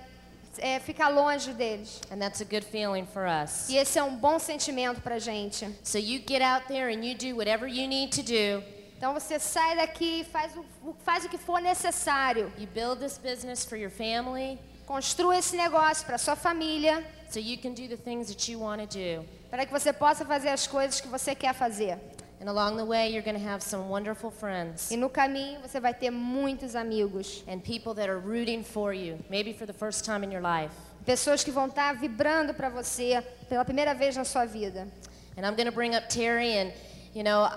é, 0.58 0.78
ficar 0.78 1.08
longe 1.08 1.52
deles. 1.52 2.00
And 2.12 2.18
that's 2.18 2.40
a 2.40 2.44
good 2.44 2.64
feeling 2.64 3.06
for 3.06 3.26
us. 3.26 3.68
E 3.68 3.76
esse 3.76 3.98
é 3.98 4.02
um 4.02 4.16
bom 4.16 4.38
sentimento 4.38 5.00
pra 5.00 5.18
gente. 5.18 5.66
So 5.82 5.98
you 5.98 6.22
get 6.24 6.42
out 6.42 6.68
there 6.68 6.88
and 6.88 7.04
you 7.04 7.16
do 7.16 7.36
whatever 7.36 7.66
you 7.66 7.88
need 7.88 8.12
to 8.12 8.22
do. 8.22 8.62
Então 9.04 9.12
você 9.12 9.38
sai 9.38 9.76
daqui 9.76 10.22
e 10.22 10.24
faz 10.24 10.56
o, 10.56 10.94
faz 11.04 11.26
o 11.26 11.28
que 11.28 11.36
for 11.36 11.60
necessário. 11.60 12.50
You 12.56 12.66
build 12.66 13.02
this 13.02 13.18
business 13.18 13.62
for 13.62 13.76
your 13.76 13.90
family 13.90 14.58
Construa 14.86 15.36
esse 15.36 15.54
negócio 15.58 16.06
para 16.06 16.16
sua 16.16 16.34
família, 16.34 17.04
so 17.28 17.38
you 17.38 17.58
can 17.58 17.74
do 17.74 17.86
the 17.86 17.98
things 17.98 18.28
that 18.28 18.50
you 18.50 18.60
want 18.60 18.80
to 18.80 18.86
do. 18.86 19.28
para 19.50 19.66
que 19.66 19.72
você 19.72 19.92
possa 19.92 20.24
fazer 20.24 20.48
as 20.48 20.66
coisas 20.66 21.02
que 21.02 21.08
você 21.08 21.34
quer 21.34 21.52
fazer. 21.52 21.98
And 22.40 22.48
along 22.48 22.78
the 22.78 22.84
way, 22.84 23.10
you're 23.10 23.22
going 23.22 23.38
to 23.38 23.46
have 23.46 23.62
some 23.62 23.90
wonderful 23.90 24.30
friends 24.30 24.90
E 24.90 24.96
no 24.96 25.10
caminho 25.10 25.60
você 25.60 25.78
vai 25.78 25.92
ter 25.92 26.10
muitos 26.10 26.74
amigos, 26.74 27.44
and 27.46 27.58
people 27.60 27.92
that 27.92 28.08
are 28.08 28.18
rooting 28.18 28.64
for 28.64 28.94
you, 28.94 29.18
maybe 29.28 29.52
for 29.52 29.66
the 29.66 29.74
first 29.74 30.06
time 30.06 30.24
in 30.24 30.32
your 30.32 30.42
life. 30.42 30.74
pessoas 31.04 31.44
que 31.44 31.50
vão 31.50 31.66
estar 31.66 31.94
vibrando 31.94 32.54
para 32.54 32.70
você 32.70 33.22
pela 33.50 33.66
primeira 33.66 33.92
vez 33.94 34.16
na 34.16 34.24
sua 34.24 34.46
vida. 34.46 34.88
And 35.36 35.44
I'm 35.46 35.56
going 35.56 35.66
to 35.66 35.72
bring 35.72 35.94
up 35.94 36.08
Terry, 36.08 36.56
and 36.56 36.72
you 37.14 37.22
know, 37.22 37.48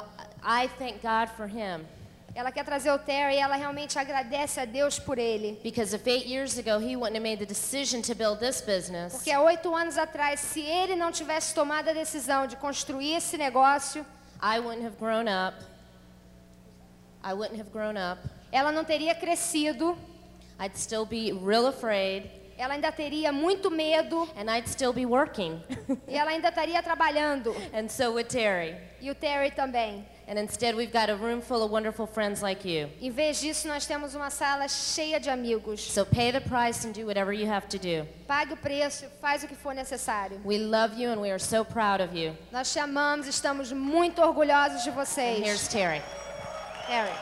I 0.44 0.68
thank 0.78 1.02
God 1.02 1.30
for 1.36 1.48
him 1.48 1.86
Ela 2.36 2.52
quer 2.52 2.64
trazer 2.64 2.92
o 2.92 3.00
Terry 3.00 3.36
e 3.36 3.38
ela 3.40 3.56
realmente 3.56 3.98
agradece 3.98 4.60
a 4.60 4.66
Deus 4.66 5.00
por 5.00 5.18
ele. 5.18 5.60
because 5.64 5.96
if 5.96 6.06
eight 6.08 6.28
years 6.28 6.58
ago 6.60 6.78
he 6.80 6.96
wouldn't 6.96 7.16
have 7.16 7.24
made 7.24 7.40
the 7.40 7.46
decision 7.48 8.02
to 8.04 8.14
build 8.14 8.40
this 8.40 8.62
business, 8.62 9.14
Porque 9.14 9.32
há 9.32 9.42
oito 9.42 9.74
anos 9.76 9.98
atrás, 9.98 10.40
se 10.40 10.62
ele 10.62 10.96
não 10.96 11.12
tivesse 11.12 11.54
tomado 11.56 11.90
a 11.90 11.94
decisão 11.94 12.46
de 12.46 12.56
construir 12.58 13.16
esse 13.16 13.38
negócio, 13.38 14.06
I 14.40 14.60
wouldn't 14.60 14.86
have 14.86 14.98
grown 15.00 15.28
up. 15.28 15.58
I 17.24 17.34
wouldn't 17.34 17.60
have 17.60 17.72
grown 17.72 17.98
up. 17.98 18.22
ela 18.52 18.72
não 18.72 18.84
teria 18.84 19.16
crescido, 19.16 19.98
I'd 20.60 20.78
still 20.78 21.06
be 21.06 21.32
real 21.34 21.66
afraid, 21.66 22.30
ela 22.56 22.76
ainda 22.76 22.92
teria 22.92 23.32
muito 23.32 23.72
medo 23.72 24.30
and 24.38 24.50
I'd 24.56 24.70
still 24.70 24.94
be 24.94 25.08
working. 25.08 25.60
e 26.08 26.16
ela 26.16 26.30
ainda 26.30 26.50
estaria 26.50 26.84
trabalhando. 26.84 27.56
and 27.74 27.90
so 27.90 28.12
would 28.12 28.30
Terry. 28.30 28.76
E 29.02 29.10
o 29.10 29.16
Terry 29.16 29.50
também. 29.50 30.06
And 30.30 30.38
instead, 30.38 30.76
we've 30.76 30.92
got 30.92 31.10
a 31.10 31.16
room 31.16 31.40
full 31.40 31.64
of 31.64 31.72
wonderful 31.72 32.06
friends 32.06 32.42
like 32.42 32.66
you. 32.68 32.90
Em 33.02 33.10
vez 33.12 33.40
disso, 33.40 33.66
nós 33.66 33.86
temos 33.86 34.14
uma 34.14 34.30
sala 34.30 34.68
cheia 34.68 35.22
de 35.22 35.30
amigos. 35.30 35.80
So 35.80 36.04
pay 36.04 36.32
the 36.32 36.42
price 36.42 36.84
and 36.86 36.92
do 36.92 37.06
whatever 37.06 37.32
you 37.32 37.48
have 37.48 37.70
to 37.70 37.78
do. 37.80 38.06
Pague 38.28 38.52
o 38.52 38.58
preço, 38.58 39.06
faz 39.22 39.44
o 39.44 39.48
que 39.48 39.56
for 39.56 39.74
necessário. 39.74 40.42
We 40.44 40.58
love 40.58 40.98
you 41.02 41.10
and 41.12 41.22
we 41.22 41.30
are 41.32 41.40
so 41.40 41.64
proud 41.64 42.02
of 42.02 42.14
you. 42.14 42.36
Nós 42.52 42.74
te 42.74 42.78
amamos, 42.80 43.26
estamos 43.26 43.72
muito 43.72 44.22
orgulhosos 44.22 44.84
de 44.84 44.90
And 44.90 44.96
vocês. 44.96 45.40
here's 45.46 45.68
Terry. 45.70 46.02
Harry. 46.90 47.14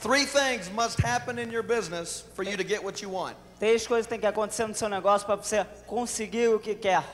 Three 0.00 0.24
things 0.24 0.68
must 0.72 0.98
happen 0.98 1.38
in 1.38 1.52
your 1.52 1.62
business 1.62 2.24
for 2.34 2.42
you 2.42 2.56
to 2.56 2.64
get 2.64 2.82
what 2.82 3.00
you 3.00 3.10
want. 3.10 3.36
Três 3.60 3.86
coisas 3.86 4.06
têm 4.08 4.18
que 4.18 4.26
acontecer 4.26 4.66
no 4.66 4.74
seu 4.74 4.88
negócio 4.88 5.24
para 5.24 5.36
você 5.36 5.64
conseguir 5.86 6.48
o 6.48 6.58
que 6.58 6.74
quer. 6.74 7.04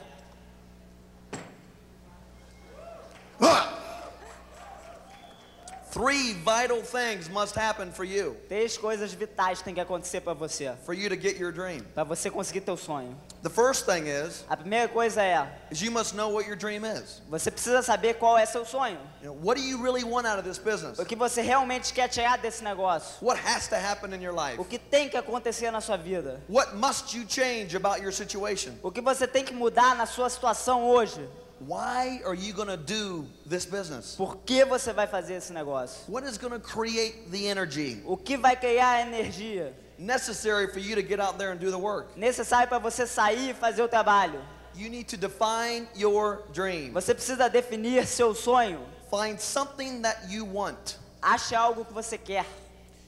Three 5.97 6.35
vital 6.35 6.83
things 6.83 7.27
must 7.31 7.57
happen 7.57 7.91
for 7.91 8.05
you 8.05 8.37
Três 8.51 8.77
coisas 8.77 9.15
vitais 9.15 9.63
têm 9.63 9.73
que 9.73 9.81
acontecer 9.81 10.21
para 10.21 10.35
você, 10.35 10.75
for 10.85 10.93
you 10.93 11.09
to 11.09 11.17
get 11.19 11.39
your 11.39 11.51
dream. 11.51 11.81
para 11.95 12.05
você 12.05 12.31
conseguir 12.31 12.61
teu 12.61 12.77
sonho. 12.77 13.17
The 13.43 13.49
first 13.49 13.87
thing 13.87 14.07
is, 14.07 14.45
A 14.47 14.59
primeira 14.59 14.89
coisa 14.89 15.23
é, 15.23 15.49
is 15.71 15.81
you 15.81 15.91
must 15.91 16.15
know 16.15 16.29
what 16.29 16.47
your 16.47 16.57
dream 16.57 16.85
is. 16.85 17.23
você 17.31 17.51
precisa 17.51 17.81
saber 17.81 18.15
qual 18.19 18.37
é 18.37 18.45
seu 18.45 18.67
sonho. 18.67 18.99
You 19.23 19.29
know, 19.31 19.39
what 19.43 19.59
do 19.59 19.67
you 19.67 19.83
really 19.83 20.05
want 20.05 20.27
out 20.27 20.39
of 20.39 20.47
this 20.47 20.59
business? 20.59 20.99
O 20.99 21.07
que 21.07 21.17
você 21.17 21.41
realmente 21.41 21.95
quer 21.95 22.09
tirar 22.09 22.37
desse 22.37 22.63
negócio. 22.63 23.17
What 23.25 23.41
has 23.43 23.67
to 23.69 23.77
happen 23.77 24.13
in 24.13 24.21
your 24.23 24.35
life? 24.35 24.61
O 24.61 24.67
que 24.67 24.79
tem 24.79 25.09
que 25.09 25.17
acontecer 25.17 25.71
na 25.71 25.81
sua 25.81 25.97
vida. 25.97 26.43
What 26.47 26.75
must 26.77 27.17
you 27.17 27.25
change 27.27 27.75
about 27.75 28.03
your 28.03 28.13
situation? 28.13 28.75
O 28.83 28.91
que 28.93 29.01
você 29.01 29.27
tem 29.27 29.43
que 29.43 29.55
mudar 29.55 29.97
na 29.97 30.05
sua 30.05 30.29
situação 30.29 30.85
hoje. 30.85 31.27
Why 31.59 32.21
are 32.27 32.35
you 32.35 32.53
going 32.53 32.69
to 32.69 32.77
do 32.77 33.27
this 33.47 33.65
business? 33.65 34.15
Por 34.17 34.37
que 34.45 34.65
você 34.65 34.93
vai 34.93 35.07
fazer 35.07 35.35
esse 35.35 35.53
negócio? 35.53 36.07
What 36.07 36.25
is 36.27 36.37
going 36.37 36.53
to 36.53 36.61
create 36.61 37.31
the 37.31 37.47
energy 37.49 38.03
O 38.05 38.17
que 38.17 38.37
vai 38.37 38.55
criar 38.57 38.97
a 38.97 39.01
energia 39.01 39.73
necessary 39.99 40.67
for 40.69 40.81
you 40.81 40.95
to 40.95 41.03
get 41.03 41.19
out 41.19 41.39
there 41.39 41.53
and 41.53 41.59
do 41.59 41.71
the 41.71 41.79
work? 41.79 42.09
necessária 42.17 42.67
para 42.67 42.79
você 42.79 43.07
sair 43.07 43.51
e 43.51 43.55
fazer 43.55 43.83
o 43.83 43.89
trabalho? 43.89 44.39
You 44.75 44.91
need 44.91 45.09
to 45.09 45.17
define 45.17 45.89
your 45.95 46.43
dream. 46.53 46.93
Você 46.93 47.15
precisa 47.15 47.49
definir 47.49 48.07
seu 48.07 48.35
sonho. 48.35 48.81
Find 49.11 49.41
something 49.41 50.03
that 50.03 50.29
you 50.29 50.45
want. 50.45 50.97
Ache 51.23 51.55
algo 51.55 51.87
que 51.87 51.95
você 51.95 52.19
quer. 52.19 52.45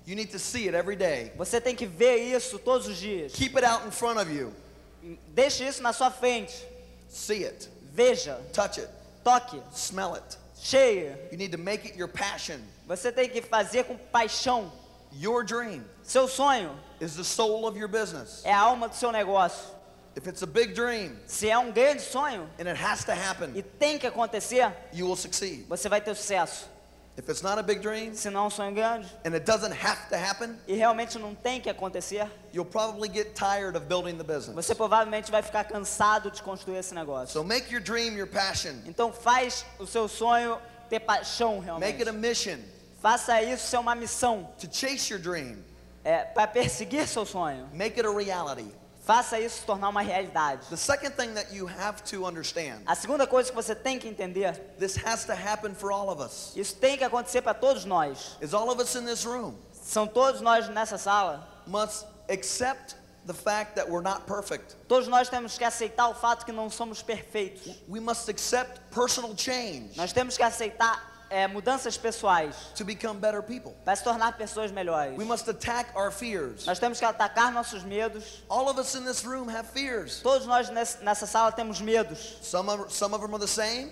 You 0.07 0.17
need 0.17 0.31
to 0.33 0.39
see 0.39 0.67
it 0.67 0.75
every 0.75 0.97
day. 0.97 1.33
Você 1.37 1.61
tem 1.61 1.77
que 1.77 1.85
ver 1.85 2.17
isso 2.35 2.59
todos 2.59 2.87
os 2.87 2.97
dias. 2.97 3.33
Keep 3.35 3.57
it 3.59 3.67
out 3.67 3.87
in 3.87 3.91
front 3.91 4.19
of 4.19 4.33
you. 4.33 4.55
Deixe 5.35 5.63
isso 5.69 5.83
na 5.83 5.93
sua 5.93 6.11
frente. 6.11 6.55
See 7.11 7.45
it. 7.45 7.69
Veja, 7.99 8.39
Touch 8.53 8.79
it. 8.79 8.89
toque, 9.25 9.61
Smell 9.73 10.15
it. 10.15 10.37
cheia. 10.57 11.17
You 11.33 11.37
need 11.37 11.51
to 11.51 11.59
make 11.59 11.85
it 11.85 11.97
your 11.99 12.07
passion. 12.09 12.61
Você 12.87 13.11
tem 13.13 13.29
que 13.29 13.43
fazer 13.43 13.85
com 13.85 13.97
paixão. 14.13 14.71
Your 15.13 15.43
dream 15.43 15.85
Seu 16.05 16.29
sonho 16.29 16.71
is 17.01 17.17
the 17.17 17.25
soul 17.25 17.67
of 17.67 17.77
your 17.77 17.89
business. 17.89 18.43
é 18.45 18.53
a 18.53 18.61
alma 18.61 18.89
do 18.89 18.95
seu 18.95 19.11
negócio. 19.11 19.75
If 20.15 20.27
it's 20.29 20.43
a 20.43 20.47
big 20.47 20.75
dream 20.75 21.17
Se 21.27 21.49
é 21.51 21.59
um 21.59 21.73
grande 21.73 22.03
sonho 22.03 22.49
and 22.59 22.69
it 22.69 22.77
has 22.81 23.05
to 23.05 23.13
e 23.13 23.15
happen, 23.19 23.63
tem 23.81 23.99
que 23.99 24.07
acontecer, 24.07 24.73
you 24.93 25.07
will 25.07 25.17
succeed. 25.17 25.65
você 25.69 25.89
vai 25.89 26.01
ter 26.01 26.15
sucesso. 26.15 26.69
If 27.19 27.29
it's 27.29 27.43
not 27.43 27.59
a 27.59 27.63
big 27.65 27.81
dream 27.81 28.15
Se 28.15 28.31
não 28.31 28.45
é 28.45 28.47
um 28.47 28.51
sonho 28.51 28.73
grande 28.73 29.09
and 29.25 29.35
it 29.35 29.45
doesn't 29.45 29.73
have 29.75 30.09
to 30.09 30.15
happen, 30.15 30.57
e 30.69 30.75
realmente 30.75 31.19
não 31.19 31.35
tem 31.35 31.61
que 31.61 31.69
acontecer, 31.69 32.31
you'll 32.53 32.65
probably 32.65 33.09
get 33.13 33.35
tired 33.35 33.77
of 33.77 33.87
building 33.87 34.17
the 34.17 34.23
business. 34.23 34.55
você 34.55 34.73
provavelmente 34.75 35.29
vai 35.31 35.43
ficar 35.43 35.65
cansado 35.65 36.31
de 36.31 36.41
construir 36.43 36.77
esse 36.79 36.95
negócio. 36.95 37.33
So 37.33 37.43
make 37.43 37.73
your 37.73 37.83
dream 37.83 38.17
your 38.17 38.29
passion. 38.29 38.75
Então 38.87 39.13
faz 39.13 39.67
o 39.81 39.87
seu 39.87 40.07
sonho 40.07 40.59
ter 40.89 41.01
paixão 41.01 41.55
Make 41.57 41.65
realmente. 41.65 41.99
it 42.03 42.09
a 42.09 42.13
mission 42.13 42.59
Faça 43.03 43.43
isso 43.43 43.67
ser 43.67 43.79
uma 43.79 43.95
missão, 43.97 44.49
to 44.59 44.69
chase 44.71 45.13
your 45.13 45.21
dream. 45.21 45.57
é, 46.05 46.25
para 46.25 46.47
perseguir 46.47 47.07
seu 47.09 47.27
sonho. 47.27 47.69
Make 47.73 47.99
it 48.01 48.07
a 48.09 48.13
reality. 48.13 48.73
Faça 49.09 49.41
isso 49.41 49.61
se 49.61 49.65
tornar 49.65 49.89
uma 49.89 50.03
realidade. 50.03 50.67
The 50.69 50.77
second 50.77 51.13
thing 51.17 51.33
that 51.33 51.51
you 51.51 51.67
have 51.67 52.03
to 52.11 52.27
understand, 52.27 52.83
A 52.85 52.95
segunda 52.95 53.27
coisa 53.27 53.49
que 53.49 53.57
você 53.57 53.75
tem 53.75 53.99
que 53.99 54.07
entender, 54.07 54.53
this 54.79 54.99
has 55.03 55.25
to 55.25 55.33
happen 55.33 55.75
for 55.75 55.91
all 55.91 56.11
of 56.11 56.21
us. 56.23 56.53
isso 56.55 56.77
tem 56.77 56.99
que 56.99 57.05
acontecer 57.05 57.41
para 57.41 57.55
todos 57.55 57.87
nós. 57.87 58.37
Is 58.43 58.53
all 58.53 58.69
of 58.71 58.79
us 58.83 58.95
in 58.97 59.07
this 59.07 59.25
room 59.25 59.55
São 59.73 60.07
todos 60.07 60.43
nós 60.43 60.69
nessa 60.69 60.99
sala. 60.99 61.49
must 61.67 62.05
accept 62.29 62.97
the 63.27 63.33
fact 63.33 63.77
that 63.77 63.89
we're 63.89 64.03
not 64.03 64.27
perfect. 64.27 64.77
Todos 64.87 65.09
nós 65.09 65.31
temos 65.31 65.57
que 65.57 65.65
aceitar 65.65 66.11
o 66.11 66.15
fato 66.15 66.45
que 66.45 66.53
não 66.53 66.69
somos 66.69 67.01
perfeitos. 67.01 67.79
We 67.89 68.01
must 68.01 68.29
accept 68.31 68.79
personal 68.95 69.35
change 69.35 69.97
Nós 69.97 70.13
temos 70.13 70.37
que 70.37 70.43
aceitar 70.43 71.18
é, 71.31 71.47
mudanças 71.47 71.97
pessoais 71.97 72.55
to 72.75 72.85
become 72.85 73.19
better 73.21 73.43
people. 73.43 73.73
para 73.85 73.95
se 73.97 74.03
tornar 74.05 74.37
pessoas 74.37 74.71
melhores. 74.71 75.17
We 75.17 75.25
must 75.25 75.49
attack 75.49 75.91
our 75.97 76.11
fears. 76.11 76.65
Nós 76.67 76.79
temos 76.79 76.99
que 76.99 77.05
atacar 77.05 77.53
nossos 77.53 77.83
medos. 77.85 78.43
All 78.49 78.69
of 78.69 78.79
us 78.81 78.95
in 78.95 79.05
this 79.05 79.25
room 79.25 79.49
have 79.49 79.69
fears. 79.71 80.21
Todos 80.23 80.47
nós 80.47 80.71
nessa 80.71 81.27
sala 81.27 81.53
temos 81.53 81.81
medos. 81.81 82.39
Some 82.43 82.69
of, 82.71 82.93
some 82.93 83.15
of 83.15 83.21
them 83.23 83.35
are 83.35 83.39
the 83.41 83.47
same, 83.49 83.91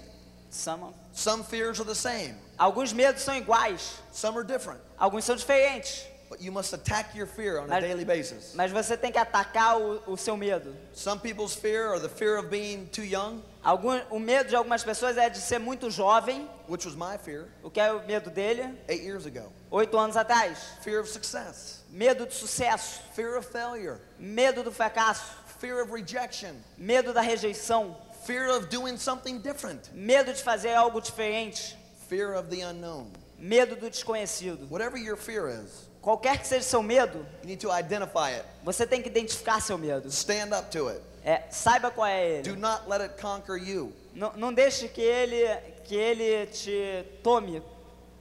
São- 0.50 0.94
some 1.12 1.42
fears 1.44 1.78
are 1.80 1.84
the 1.86 1.94
same, 1.94 2.34
Alguns 2.58 2.92
medos 2.92 3.22
são 3.22 3.36
iguais, 3.36 3.94
some 4.12 4.36
are 4.38 4.44
different. 4.46 4.80
alguns 4.98 5.24
são 5.24 5.36
diferentes. 5.36 6.04
But 6.28 6.40
you 6.40 6.50
must 6.50 6.72
attack 6.74 7.14
your 7.16 7.26
fear 7.28 7.58
on 7.60 7.66
a 7.66 7.68
Mas- 7.68 7.84
daily 7.84 8.04
basis. 8.04 8.52
Mas 8.56 8.72
você 8.72 8.96
tem 8.96 9.12
que 9.12 9.18
atacar 9.18 9.80
o, 9.80 10.02
o 10.08 10.16
seu 10.16 10.36
medo. 10.36 10.74
Some 10.92 11.20
people's 11.20 11.54
fear 11.54 11.88
are 11.92 12.00
the 12.00 12.08
fear 12.08 12.36
of 12.38 12.48
being 12.48 12.86
too 12.86 13.04
young, 13.04 13.42
Algum, 13.62 14.00
o 14.10 14.18
medo 14.18 14.48
de 14.48 14.56
algumas 14.56 14.82
pessoas 14.84 15.16
é 15.16 15.28
de 15.28 15.38
ser 15.38 15.58
muito 15.60 15.88
jovem, 15.90 16.48
which 16.68 16.84
was 16.86 16.94
my 16.96 17.16
fear 17.18 17.46
o 17.62 17.70
que 17.70 17.80
é 17.80 17.92
o 17.92 18.04
medo 18.06 18.28
dele, 18.30 18.76
eight 18.88 19.04
years 19.04 19.24
ago. 19.26 19.52
oito 19.70 19.96
anos 19.96 20.16
atrás. 20.16 20.58
Fear 20.82 21.00
of 21.00 21.08
success, 21.08 21.84
Medo 21.90 22.26
de 22.26 22.34
sucesso, 22.34 23.00
fear 23.14 23.36
of 23.38 23.46
failure, 23.48 23.98
medo 24.18 24.62
do 24.64 24.72
fracasso, 24.72 25.22
fear 25.60 25.80
of 25.82 25.92
rejection, 25.92 26.54
medo 26.76 27.12
da 27.12 27.20
rejeição, 27.20 27.96
fear 28.26 28.50
of 28.50 28.66
doing 28.66 28.96
something 28.98 29.38
different, 29.38 29.90
medo 29.94 30.32
de 30.32 30.42
fazer 30.42 30.74
algo 30.74 31.00
diferente, 31.00 31.76
fear 32.08 32.34
of 32.34 32.48
the 32.50 32.62
unknown. 32.62 33.10
medo 33.38 33.76
do 33.76 33.88
desconhecido. 33.90 34.66
Whatever 34.70 34.96
your 34.98 35.16
fear 35.16 35.48
is, 35.48 35.88
Qualquer 36.06 36.38
que 36.38 36.46
seja 36.46 36.62
seu 36.62 36.84
medo, 36.84 37.26
you 37.42 37.48
need 37.48 37.60
to 37.60 37.68
identify 37.68 38.30
it, 38.30 38.44
você 38.62 38.86
tem 38.86 39.02
que 39.02 39.08
identificar 39.08 39.60
seu 39.60 39.76
medo. 39.76 40.08
stand 40.08 40.56
up 40.56 40.70
to 40.70 40.88
it. 40.88 41.00
É, 41.24 41.42
saiba 41.50 41.90
qual 41.90 42.06
é 42.06 42.42
Do 42.42 42.50
ele. 42.50 42.60
not 42.60 42.88
let 42.88 43.00
it 43.00 43.20
conquer 43.20 43.56
you. 43.56 43.92
Não, 44.14 44.32
não 44.36 44.52
deixe 44.54 44.86
que 44.86 45.00
ele, 45.00 45.44
que 45.82 45.96
ele 45.96 46.46
te 46.46 47.04
tome 47.24 47.60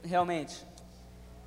realmente. 0.02 0.66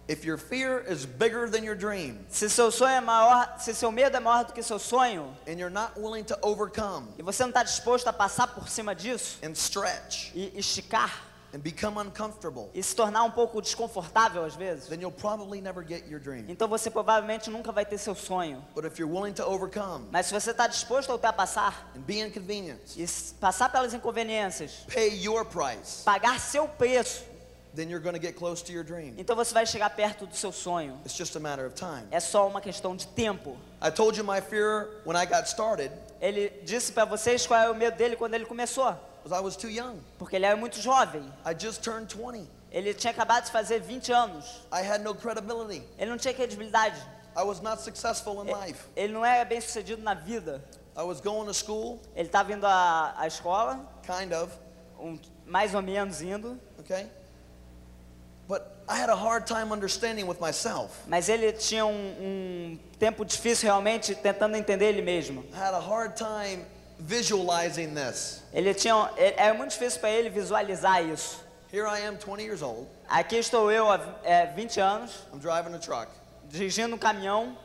If 0.08 0.24
your 0.24 0.38
fear 0.38 0.82
is 0.90 1.04
bigger 1.06 1.50
than 1.52 1.66
your 1.66 1.76
dream 1.76 2.26
Se 2.30 2.50
seu 2.50 2.72
sonho 2.72 2.94
é 2.94 3.02
maior, 3.02 3.60
se 3.60 3.76
seu 3.76 3.92
medo 3.92 4.16
é 4.16 4.20
maior 4.22 4.46
do 4.46 4.54
que 4.54 4.64
seu 4.64 4.80
sonho 4.80 5.36
and 5.46 5.60
you're 5.60 5.70
not 5.70 5.92
willing 6.00 6.24
to 6.24 6.38
overcome 6.42 7.10
e 7.20 7.22
você 7.22 7.44
não 7.44 7.50
está 7.50 7.64
disposto 7.64 8.08
a 8.08 8.14
passar 8.14 8.48
por 8.48 8.70
cima 8.70 8.96
disso 8.96 9.38
and 9.44 9.52
stretch 9.52 10.32
e 10.34 10.58
esticar 10.58 11.29
and 11.54 11.60
become 11.60 12.00
uncomfortable, 12.00 12.70
e 12.74 12.84
se 12.84 12.96
tornar 12.96 13.24
um 13.24 13.32
pouco 13.32 13.62
desconfortável 13.62 14.44
às 14.46 14.56
vezes, 14.56 14.88
then 14.88 15.00
you'll 15.02 15.12
probably 15.12 15.62
never 15.62 15.86
get 15.86 16.08
your 16.10 16.20
dream. 16.20 16.46
então 16.48 16.68
você 16.68 16.90
provavelmente 16.90 17.50
nunca 17.50 17.72
vai 17.72 17.86
ter 17.86 17.98
seu 17.98 18.16
sonho. 18.16 18.64
But 18.76 18.86
if 18.86 19.00
you're 19.00 19.14
willing 19.14 19.34
to 19.34 19.44
overcome 19.44 20.08
Mas 20.12 20.28
se 20.28 20.34
você 20.34 20.52
está 20.52 20.68
disposto 20.68 21.10
a 21.10 21.14
ultrapassar 21.14 21.90
and 21.96 22.02
be 22.02 22.20
inconvenienced, 22.20 22.98
e 22.98 23.08
passar 23.40 23.72
pelas 23.72 23.94
inconveniências, 23.94 24.86
pay 24.94 25.10
your 25.10 25.46
price, 25.46 26.04
pagar 26.04 26.40
seu 26.40 26.68
preço, 26.68 27.24
then 27.76 27.90
you're 27.90 28.04
going 28.04 28.16
to 28.16 28.22
get 28.22 28.36
close 28.36 28.64
to 28.64 28.72
your 28.72 28.84
dream. 28.84 29.14
então 29.18 29.36
você 29.36 29.54
vai 29.54 29.66
chegar 29.66 29.90
perto 29.92 30.26
do 30.26 30.36
seu 30.36 30.52
sonho. 30.52 31.00
It's 31.06 31.16
just 31.16 31.36
a 31.36 31.40
matter 31.40 31.66
of 31.66 31.76
time. 31.76 32.08
É 32.12 32.20
só 32.20 32.48
uma 32.48 32.62
questão 32.62 32.96
de 32.96 33.08
tempo. 33.08 33.58
I 33.82 33.90
told 33.92 34.18
you 34.18 34.24
my 34.24 34.42
fear 34.42 34.88
when 35.06 35.16
I 35.16 35.26
got 35.26 35.48
started 35.48 35.92
Ele 36.20 36.50
disse 36.64 36.92
para 36.92 37.06
vocês 37.06 37.48
qual 37.48 37.60
é 37.62 37.70
o 37.70 37.76
medo 37.76 37.96
dele 37.96 38.16
quando 38.16 38.34
ele 38.34 38.46
começou, 38.46 38.94
I 39.32 39.40
was 39.42 39.56
too 39.56 39.70
young. 39.70 40.00
porque 40.18 40.36
ele 40.36 40.46
era 40.46 40.56
muito 40.58 40.80
jovem. 40.82 41.24
I 41.46 41.54
just 41.58 41.82
turned 41.84 42.14
20. 42.14 42.48
Ele 42.72 42.94
tinha 42.94 43.12
acabado 43.12 43.46
de 43.46 43.52
fazer 43.52 43.80
20 43.82 44.12
anos. 44.12 44.62
I 44.72 44.82
had 44.86 45.02
no 45.02 45.14
credibility. 45.16 45.84
Ele 45.98 46.12
não 46.12 46.18
tinha 46.18 46.34
credibilidade. 46.34 47.00
I 47.36 47.44
was 47.44 47.62
not 47.62 47.82
successful 47.82 48.44
in 48.44 48.50
E- 48.50 48.54
life. 48.54 48.86
Ele 48.96 49.14
não 49.14 49.26
era 49.26 49.44
bem 49.46 49.60
sucedido 49.62 50.02
na 50.04 50.14
vida. 50.14 50.64
I 50.98 51.04
was 51.04 51.20
going 51.22 51.46
to 51.46 51.54
school, 51.54 52.00
Ele 52.16 52.28
estava 52.28 52.52
indo 52.54 52.66
à, 52.68 53.14
à 53.18 53.26
escola, 53.28 53.80
kind 54.06 54.34
of, 54.34 54.52
um- 55.00 55.18
mais 55.46 55.74
ou 55.74 55.82
menos 55.82 56.22
indo, 56.22 56.60
okay? 56.80 57.08
But 58.48 58.64
I 58.88 58.96
had 58.98 59.10
a 59.10 59.16
hard 59.16 59.46
time 59.46 59.72
understanding 59.72 60.26
with 60.28 60.40
myself. 60.42 60.92
mas 61.08 61.30
ele 61.30 61.52
tinha 61.54 61.86
um, 61.86 61.92
um 62.20 62.80
tempo 62.98 63.24
difícil 63.24 63.68
realmente 63.68 64.16
tentando 64.16 64.56
entender 64.58 64.86
ele 64.86 65.02
mesmo. 65.02 65.46
I 65.54 65.58
had 65.58 65.74
a 65.76 65.80
hard 65.80 66.16
time 66.18 66.66
visualizing 67.00 67.94
this. 67.94 68.44
Ele 68.54 68.74
tinha, 68.74 69.12
é- 69.18 69.36
era 69.38 69.54
muito 69.54 69.72
difícil 69.72 70.00
para 70.00 70.10
ele 70.10 70.30
visualizar 70.30 71.04
isso. 71.04 71.44
Here 71.72 71.86
I 71.88 72.06
am, 72.08 72.18
20 72.18 72.42
years 72.42 72.62
old. 72.62 72.88
Aqui 73.08 73.38
estou 73.38 73.72
eu 73.72 73.90
há 73.92 74.00
é, 74.24 74.48
20 74.48 74.80
anos, 74.80 75.12
I'm 75.34 75.40
driving 75.40 75.74
a 75.76 75.80
truck, 75.80 76.12
dirigindo 76.46 76.96
um 76.96 76.98
caminhão, 76.98 77.58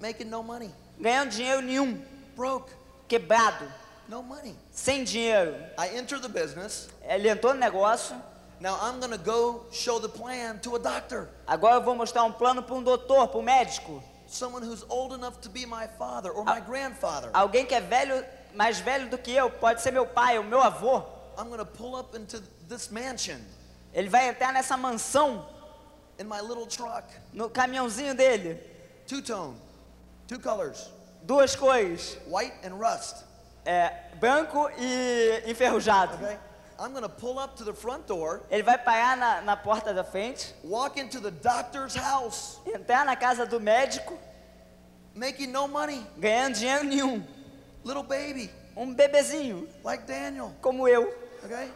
making 0.00 0.24
no 0.24 0.42
money, 0.42 0.70
ganhando 0.98 1.30
dinheiro 1.30 1.62
nenhum, 1.62 2.02
broke, 2.34 2.72
quebrado, 3.08 3.72
no 4.08 4.22
money. 4.22 4.56
sem 4.72 5.04
dinheiro. 5.04 5.54
I 5.78 5.96
enter 5.96 6.20
the 6.20 6.28
business. 6.28 6.88
Ele 7.02 7.28
entrou 7.28 7.54
no 7.54 7.60
negócio, 7.60 8.16
Now 8.58 8.78
I'm 8.80 9.00
to 9.00 9.18
go 9.18 9.66
show 9.70 10.00
the 10.00 10.08
plan 10.08 10.58
to 10.62 10.76
a 10.76 10.78
doctor, 10.78 11.28
agora 11.46 11.74
eu 11.76 11.82
vou 11.82 11.94
mostrar 11.94 12.24
um 12.24 12.32
plano 12.32 12.62
para 12.62 12.74
um 12.74 12.82
doutor, 12.82 13.28
para 13.28 13.38
um 13.38 13.42
médico. 13.42 14.02
someone 14.26 14.62
who's 14.62 14.84
old 14.88 15.12
enough 15.12 15.40
to 15.40 15.48
be 15.48 15.64
my 15.66 15.86
father 15.98 16.30
or 16.30 16.44
my 16.44 16.60
grandfather. 16.60 17.30
Alguém 17.32 17.64
que 17.64 17.74
é 17.74 17.80
velho, 17.80 18.24
mais 18.56 18.78
velho 18.80 19.08
do 19.08 19.18
que 19.18 19.30
eu, 19.32 19.50
pode 19.50 19.82
ser 19.82 19.92
meu 19.92 20.06
pai, 20.06 20.38
o 20.38 20.44
meu 20.44 20.60
avô. 20.62 21.02
I'm 21.38 21.54
to 21.56 21.66
pull 21.66 21.96
up 21.96 22.16
into 22.16 22.40
this 22.66 22.88
mansion 22.88 23.38
Ele 23.92 24.08
vai 24.08 24.28
entrar 24.28 24.52
nessa 24.52 24.76
mansão 24.76 25.46
in 26.18 26.24
my 26.24 26.40
little 26.40 26.66
truck, 26.66 27.04
no 27.32 27.50
caminhãozinho 27.50 28.14
dele. 28.14 28.58
two 29.06 29.20
tone, 29.22 29.56
two 30.26 30.38
colors, 30.40 30.90
Duas 31.22 31.54
cores, 31.56 32.16
white 32.26 32.54
and 32.64 32.74
rust. 32.76 33.24
é, 33.64 33.92
branco 34.18 34.70
e 34.78 35.42
enferrujado. 35.46 36.14
Okay? 36.14 36.38
I'm 36.78 36.92
to 37.00 37.08
pull 37.08 37.38
up 37.38 37.56
to 37.56 37.64
the 37.64 37.72
front 37.72 38.06
door, 38.06 38.42
Ele 38.50 38.62
vai 38.62 38.78
parar 38.78 39.16
na, 39.16 39.40
na 39.40 39.56
porta 39.56 39.92
da 39.94 40.04
frente, 40.04 40.54
walk 40.62 40.98
into 41.00 41.20
the 41.20 41.30
doctor's 41.30 41.94
house, 41.94 42.58
entrar 42.66 43.04
na 43.04 43.16
casa 43.16 43.46
do 43.46 43.58
médico, 43.58 44.16
making 45.14 45.48
no 45.48 45.66
money, 45.66 46.06
ganhando 46.18 46.58
dinheiro 46.58 46.84
nenhum. 46.84 47.35
Little 47.86 48.02
baby 48.02 48.50
Um 48.76 48.92
bebezinho, 48.94 49.66
like 49.84 50.04
Daniel. 50.06 50.52
como 50.60 50.86
eu. 50.86 51.02
Okay? 51.44 51.70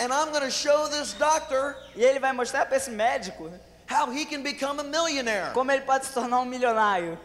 And 0.00 0.12
I'm 0.12 0.30
going 0.30 0.42
to 0.44 0.50
show 0.50 0.88
this 0.88 1.12
doctor 1.14 1.76
E 1.94 2.02
ele 2.04 2.18
vai 2.18 2.32
mostrar 2.32 2.66
para 2.66 2.76
esse 2.76 2.90
médico 2.90 3.50
how 3.88 4.10
he 4.10 4.24
can 4.24 4.42
become 4.42 4.80
a 4.80 4.84
millionaire. 4.84 5.52
como 5.52 5.70
ele 5.70 5.82
pode 5.82 6.06
se 6.06 6.12
tornar 6.12 6.40
um 6.40 6.44
milionário. 6.44 7.18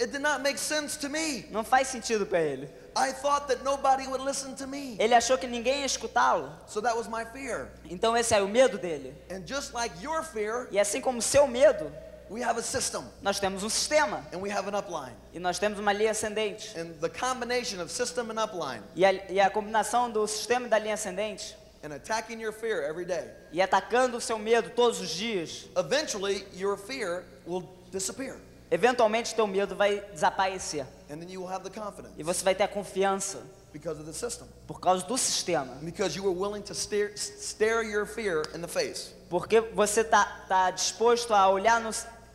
It 0.00 0.10
did 0.10 0.20
not 0.22 0.40
make 0.42 0.58
sense 0.58 0.96
to 0.98 1.08
me. 1.08 1.46
Não 1.50 1.62
faz 1.62 1.88
sentido 1.88 2.24
para 2.26 2.40
ele. 2.40 2.68
I 2.96 3.12
thought 3.12 3.46
that 3.48 3.62
nobody 3.62 4.06
would 4.06 4.22
listen 4.22 4.54
to 4.56 4.66
me. 4.66 4.96
Ele 4.98 5.14
achou 5.14 5.38
que 5.38 5.46
ninguém 5.46 5.80
ia 5.80 5.86
escutá-lo. 5.86 6.50
So 6.66 6.80
that 6.82 6.96
was 6.96 7.08
my 7.08 7.24
fear. 7.26 7.68
Então 7.88 8.16
esse 8.16 8.34
é 8.34 8.42
o 8.42 8.48
medo 8.48 8.78
dele. 8.78 9.14
And 9.30 9.46
just 9.46 9.72
like 9.74 9.94
your 10.02 10.22
fear, 10.22 10.66
E 10.70 10.78
assim 10.78 11.00
como 11.00 11.20
seu 11.22 11.46
medo, 11.46 11.90
we 12.32 12.42
have 12.42 12.58
a 12.58 12.62
system 12.62 13.04
nós 13.20 13.38
temos 13.38 13.62
um 13.62 13.68
sistema 13.68 14.24
and 14.32 14.38
we 14.38 14.50
have 14.50 14.68
an 14.68 14.76
upline. 14.78 15.14
e 15.32 15.38
nós 15.38 15.58
temos 15.58 15.78
uma 15.78 15.92
linha 15.92 16.10
ascendente. 16.12 16.76
And 16.78 16.94
the 17.00 17.08
combination 17.08 17.80
of 17.82 17.92
system 17.92 18.30
and 18.30 18.42
upline 18.42 18.82
E 18.96 19.04
a, 19.04 19.12
e 19.30 19.38
a 19.40 19.50
combinação 19.50 20.10
do 20.10 20.26
sistema 20.26 20.66
e 20.66 20.70
da 20.70 20.78
linha 20.78 20.94
ascendente 20.94 21.56
and 21.84 21.92
attacking 21.92 22.40
your 22.40 22.52
fear 22.52 22.84
every 22.84 23.04
day, 23.04 23.28
e 23.50 23.60
atacando 23.60 24.16
o 24.16 24.20
seu 24.20 24.38
medo 24.38 24.70
todos 24.70 25.00
os 25.00 25.10
dias, 25.10 25.66
eventually 25.76 26.46
your 26.54 26.76
fear 26.76 27.24
will 27.46 27.68
disappear. 27.90 28.36
eventualmente 28.70 29.34
teu 29.34 29.46
medo 29.46 29.74
vai 29.76 30.00
desaparecer. 30.12 30.86
And 31.10 31.18
then 31.18 31.28
you 31.28 31.40
will 31.42 31.50
have 31.52 31.62
the 31.68 31.70
confidence 31.70 32.14
E 32.16 32.22
você 32.22 32.42
vai 32.44 32.54
ter 32.54 32.62
a 32.62 32.68
confiança 32.68 33.42
because 33.72 33.98
of 34.00 34.06
the 34.10 34.16
system. 34.16 34.46
por 34.66 34.80
causa 34.80 35.04
do 35.04 35.18
sistema. 35.18 35.74
Because 35.82 36.16
you 36.16 36.22
were 36.24 36.34
willing 36.38 36.62
to 36.62 36.72
stare, 36.74 37.12
stare 37.16 37.82
your 37.82 38.06
fear 38.06 38.42
in 38.54 38.60
the 38.62 38.68
face. 38.68 39.12
Porque 39.28 39.60
você 39.60 40.04
tá, 40.04 40.44
tá 40.48 40.70
disposto 40.70 41.34
a 41.34 41.48
olhar 41.50 41.82
para 41.82 41.90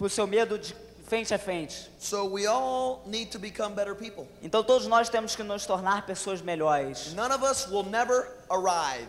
o 0.06 0.10
seu 0.10 0.28
medo 0.28 0.58
de 0.60 0.76
frente 1.08 1.34
a 1.34 1.40
frente. 1.40 1.90
So 2.00 2.26
we 2.26 2.46
all 2.48 3.02
need 3.06 3.32
to 3.32 3.40
become 3.40 3.74
better 3.74 3.96
people. 3.96 4.28
Então 4.44 4.64
todos 4.64 4.88
nós 4.88 5.10
temos 5.10 5.36
que 5.36 5.44
nos 5.44 5.66
tornar 5.66 6.06
pessoas 6.06 6.42
melhores. 6.42 7.14
None 7.14 7.34
of 7.34 7.44
us 7.44 7.68
will 7.68 7.84
never 7.84 8.28
arrive. 8.50 9.08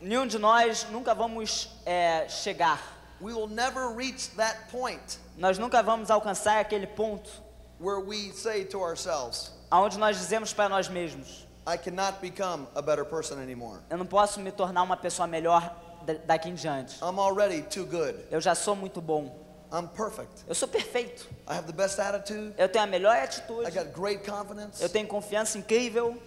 Nenhum 0.00 0.26
de 0.26 0.38
nós 0.38 0.86
nunca 0.90 1.14
vamos 1.14 1.70
é, 1.86 2.28
chegar. 2.28 2.78
We 3.20 3.32
will 3.34 3.48
never 3.48 3.88
reach 3.94 4.30
that 4.36 4.70
point 4.70 5.18
Nós 5.36 5.58
nunca 5.58 5.82
vamos 5.82 6.10
alcançar 6.10 6.60
aquele 6.60 6.86
ponto 6.86 7.30
where 7.78 8.00
we 8.00 8.30
say 8.32 8.64
to 8.66 8.80
ourselves, 8.80 9.52
aonde 9.70 9.98
nós 9.98 10.16
dizemos 10.18 10.52
para 10.54 10.68
nós 10.68 10.88
mesmos: 10.88 11.46
I 11.66 11.76
cannot 11.78 12.18
become 12.20 12.66
a 12.74 12.80
better 12.82 13.04
person 13.04 13.38
anymore. 13.38 13.78
eu 13.90 13.96
não 13.98 14.06
posso 14.06 14.40
me 14.40 14.50
tornar 14.50 14.82
uma 14.82 14.96
pessoa 14.96 15.26
melhor 15.26 15.74
da- 16.04 16.14
daqui 16.26 16.48
em 16.50 16.54
diante. 16.54 16.96
I'm 17.02 17.18
already 17.18 17.62
too 17.62 17.84
good. 17.86 18.18
Eu 18.30 18.40
já 18.40 18.54
sou 18.54 18.74
muito 18.76 19.00
bom. 19.00 19.34
I'm 19.72 19.86
perfect. 19.88 20.44
Eu 20.48 20.54
sou 20.54 20.66
perfeito. 20.68 21.28
I 21.48 21.54
have 21.54 21.66
the 21.66 21.72
best 21.72 21.98
attitude. 22.00 22.54
Eu 22.58 22.68
tenho 22.68 22.84
a 22.84 22.86
melhor 22.86 23.14
I 23.14 23.20
atitude. 23.24 23.70
got 23.70 23.92
great 23.94 24.28
confidence. 24.28 24.82
Eu 24.82 24.88
tenho 24.88 25.06
confiança 25.06 25.56
incrível. 25.58 26.20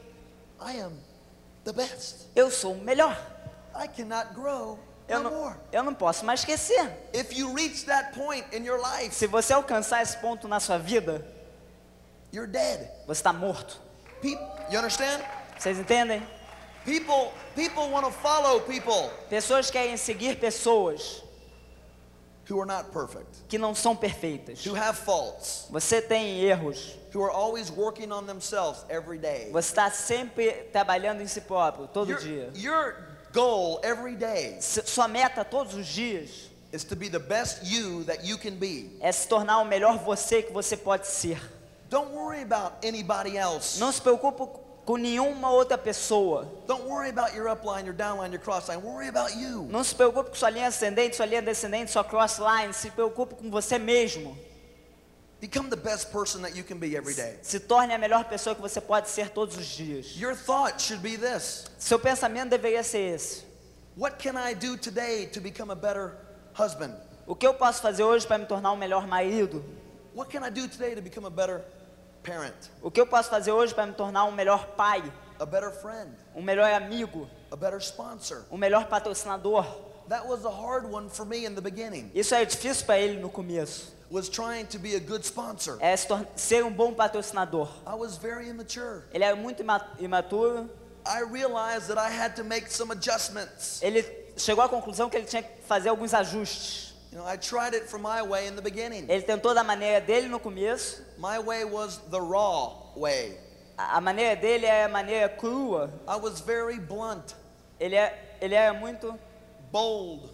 I 0.62 0.79
am 0.79 0.93
the 1.65 1.73
best. 1.73 2.27
Eu 2.35 2.50
sou 2.50 2.73
o 2.73 2.77
melhor. 2.81 3.17
I 3.75 3.88
cannot 3.88 4.33
grow 4.33 4.79
Eu 5.09 5.19
no 5.19 5.29
não, 5.29 5.38
more. 5.38 5.55
eu 5.73 5.83
não 5.83 5.93
posso 5.93 6.23
mais 6.25 6.39
esquecer. 6.41 6.89
If 7.13 7.33
you 7.38 7.53
reach 7.53 7.85
that 7.85 8.18
point 8.18 8.46
in 8.55 8.63
your 8.65 8.79
life, 8.79 9.13
Se 9.13 9.27
você 9.27 9.51
alcançar 9.53 10.01
esse 10.01 10.15
ponto 10.18 10.48
na 10.48 10.59
sua 10.61 10.77
vida, 10.77 11.25
you're 12.31 12.50
dead. 12.50 12.87
você 13.05 13.20
está 13.20 13.33
morto. 13.33 13.77
You 14.24 14.79
understand? 14.79 15.22
Vocês 15.59 15.77
entendem? 15.77 16.25
People, 16.85 17.31
people 17.55 17.89
want 17.91 18.05
to 18.05 18.11
follow 18.11 18.61
people 18.61 19.09
Pessoas 19.29 19.70
querem 19.70 19.96
seguir 19.98 20.37
pessoas 20.39 21.22
who 22.50 22.60
are 22.60 22.66
not 22.68 22.90
perfect, 22.92 23.27
que 23.48 23.58
não 23.58 23.74
são 23.74 23.96
perfeitas. 23.96 24.66
who 24.66 24.75
have 24.75 24.98
faults, 24.98 25.68
Você 25.70 26.01
tem 26.01 26.42
erros. 26.42 26.94
who 27.14 27.24
are 27.24 27.32
always 27.34 27.70
working 27.72 28.12
on 28.12 28.25
themselves 28.25 28.84
every 28.90 29.18
day. 29.18 29.50
Você 29.51 29.70
está 29.72 29.90
sempre 29.92 30.51
trabalhando 30.72 31.22
em 31.22 31.27
si 31.27 31.42
próprio, 31.42 31.88
todo 31.88 32.10
Your, 32.12 32.20
dia. 32.20 32.50
your 32.56 32.96
goal 33.34 33.79
every 33.84 34.16
day 34.16 34.56
S- 34.58 34.82
Sua 34.86 35.08
meta 35.08 35.44
todos 35.46 35.74
os 35.74 35.88
dias 35.88 36.50
is 36.74 36.84
to 36.84 36.96
be 36.96 37.08
the 37.10 37.20
best 37.20 37.64
you 37.64 38.03
that 38.06 38.25
you 38.25 38.38
can 38.38 38.56
be. 38.56 38.90
é 39.00 39.12
se 39.12 39.27
tornar 39.27 39.60
o 39.60 39.66
melhor 39.66 39.98
você 40.00 40.42
que 40.42 40.51
você 40.51 40.75
pode 40.75 41.08
ser. 41.08 41.40
Don't 41.90 42.12
worry 42.12 42.42
about 42.42 42.74
anybody 42.84 43.38
else. 43.38 43.79
Não 43.79 43.92
se 43.92 44.01
preocupe 44.01 44.42
com 44.85 44.98
nenhuma 44.98 45.51
outra 45.51 45.77
pessoa. 45.77 46.48
Don't 46.67 46.83
worry 46.85 47.09
about 47.09 47.35
your 47.35 47.48
upline, 47.48 47.85
your 47.85 47.93
downline, 47.93 48.31
your 48.31 48.41
crossline. 48.41 48.81
Worry 48.81 49.07
about 49.07 49.35
you. 49.35 49.67
Não 49.69 49.83
se 49.83 49.96
preocupe 49.96 50.29
com 50.29 50.35
sua 50.35 50.50
linha 50.50 50.67
ascendente, 50.67 51.15
sua 51.15 51.25
linha 51.25 51.41
descendente, 51.41 51.91
sua 51.91 52.03
crossline. 52.03 52.74
Se 52.74 52.89
preocupe 52.89 53.35
com 53.35 53.50
você 53.50 53.77
mesmo. 53.77 54.37
Become 55.39 55.69
the 55.69 55.75
best 55.75 56.11
person 56.11 56.41
that 56.43 56.55
you 56.55 56.63
can 56.63 56.77
be 56.77 56.96
every 56.96 57.13
day. 57.13 57.37
Se 57.41 57.59
torne 57.59 57.93
a 57.93 57.98
melhor 57.98 58.24
pessoa 58.25 58.55
que 58.55 58.61
você 58.61 58.79
pode 58.79 59.09
ser 59.09 59.29
todos 59.29 59.57
os 59.57 59.65
dias. 59.65 60.15
Your 60.17 60.35
thought 60.35 60.81
should 60.81 61.01
be 61.01 61.17
this 61.17 61.65
Seu 61.77 62.00
pensamento 62.00 62.50
deveria 62.50 62.81
ser 62.81 63.15
esse: 63.15 63.43
What 63.98 64.17
can 64.17 64.37
I 64.37 64.53
do 64.53 64.77
today 64.77 65.27
to 65.27 65.41
become 65.41 65.72
a 65.72 65.75
better 65.75 66.17
husband? 66.57 66.96
O 67.27 67.35
que 67.35 67.46
eu 67.46 67.53
posso 67.53 67.81
fazer 67.81 68.03
hoje 68.03 68.25
para 68.25 68.37
me 68.37 68.46
tornar 68.46 68.72
um 68.72 68.77
melhor 68.77 69.05
marido? 69.05 69.63
What 70.15 70.31
can 70.31 70.46
I 70.46 70.50
do 70.50 70.67
today 70.67 70.96
to 70.96 71.01
become 71.01 71.25
a 71.25 71.29
better 71.29 71.61
parent, 72.24 72.55
O 72.81 72.90
que 72.90 73.00
eu 73.00 73.05
posso 73.07 73.29
fazer 73.29 73.51
hoje 73.51 73.74
para 73.74 73.86
me 73.86 73.94
tornar 73.94 74.25
um 74.25 74.31
melhor 74.31 74.68
pai, 74.75 75.03
a 75.40 75.46
better 75.46 75.72
friend, 75.72 76.12
um 76.36 76.42
melhor 76.42 76.72
amigo, 76.74 77.27
a 77.51 77.55
better 77.55 77.79
sponsor? 77.79 78.46
um 78.51 78.57
melhor 78.57 78.88
patrocinador? 78.88 79.66
That 80.09 80.27
was 80.27 80.44
a 80.46 80.50
hard 80.50 80.86
one 80.92 81.09
for 81.09 81.25
me 81.25 81.46
in 81.46 81.55
the 81.55 81.62
beginning. 81.62 82.12
Isso 82.14 82.36
é 82.36 82.44
difícil 82.44 82.86
para 82.86 82.98
ele 83.00 83.20
no 83.22 83.29
começo. 83.29 83.94
Was 84.12 84.27
trying 84.29 84.66
to 84.66 84.77
be 84.77 84.96
a 84.96 85.00
good 85.00 85.25
sponsor. 85.25 85.77
É 85.79 85.96
ser 86.36 86.64
um 86.64 86.72
bom 86.72 86.94
patrocinador. 86.94 87.68
I 87.88 87.96
was 87.96 88.18
very 88.18 88.48
immature. 88.50 89.03
Ele 89.14 89.24
era 89.24 89.36
muito 89.36 89.62
ima- 89.64 89.88
imaturo. 89.98 90.70
I 91.05 91.22
realized 91.24 91.88
that 91.88 91.98
I 91.98 92.09
had 92.12 92.36
to 92.36 92.44
make 92.44 92.72
some 92.72 92.92
adjustments. 92.92 93.81
Ele 93.81 94.03
chegou 94.38 94.64
à 94.64 94.70
conclusão 94.70 95.09
que 95.09 95.18
ele 95.18 95.25
tinha 95.25 95.42
que 95.42 95.62
fazer 95.64 95.90
alguns 95.90 96.14
ajustes. 96.14 96.93
You 97.13 97.19
know, 97.19 97.27
I 97.27 97.37
tried 97.37 97.75
it 97.75 97.87
from 97.87 98.01
my 98.01 98.23
way 98.23 98.47
in 98.47 98.55
the 98.55 98.61
beginning. 98.63 99.05
Ele 99.07 99.21
tentou 99.21 99.53
da 99.53 99.63
maneira 99.63 100.01
dele 100.01 100.27
no 100.27 100.39
começo. 100.39 101.01
My 101.19 101.37
way 101.37 101.63
was 101.63 101.99
the 102.09 102.19
raw 102.19 102.73
way. 102.95 103.37
A 103.77 104.01
maneira 104.01 104.35
dele 104.35 104.65
é 104.65 104.85
a 104.85 104.89
maneira 104.89 105.29
crua. 105.29 105.91
I 106.07 106.15
was 106.15 106.41
very 106.41 106.79
blunt, 106.79 107.35
Ele 107.79 107.95
é, 107.95 108.37
ele 108.41 108.55
era 108.55 108.73
muito, 108.73 109.13
bold, 109.71 110.27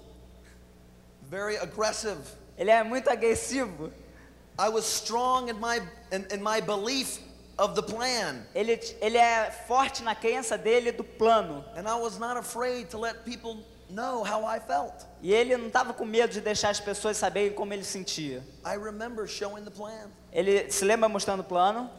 very 1.30 1.58
aggressive. 1.58 2.22
ele 2.58 2.70
era 2.72 2.86
muito 2.86 3.10
agressivo. 3.10 3.92
I 4.58 4.70
was 4.70 4.86
strong 4.86 5.50
in 5.50 5.60
my 5.60 5.82
in, 6.14 6.26
in 6.32 6.42
my 6.42 6.62
belief 6.62 7.20
of 7.58 7.76
the 7.76 7.84
plan, 7.84 8.46
Ele, 8.56 8.80
ele 9.02 9.18
é 9.18 9.52
forte 9.68 10.02
na 10.02 10.16
crença 10.16 10.58
dele 10.58 10.94
do 10.94 11.04
plano. 11.04 11.66
and 11.76 11.90
I 11.90 11.96
was 12.00 12.18
not 12.18 12.38
afraid 12.38 12.90
to 12.92 12.98
let 12.98 13.26
people 13.26 13.58
know 13.90 14.24
how 14.24 14.46
I 14.46 14.60
felt. 14.60 15.06
E 15.22 15.34
ele 15.34 15.58
não 15.58 15.68
estava 15.68 15.94
com 15.94 16.06
medo 16.06 16.32
de 16.32 16.42
deixar 16.42 16.70
as 16.70 16.80
pessoas 16.80 17.18
saberem 17.18 17.54
como 17.54 17.74
ele 17.74 17.84
sentia. 17.84 18.44
I 18.66 18.78
remember 18.78 19.28
showing 19.28 19.64
the 19.64 19.72
plan, 19.72 20.10
Ele 20.32 20.72
se 20.72 20.86
lembra 20.86 21.10
mostrando 21.10 21.42
o 21.42 21.44
plano. 21.44 21.90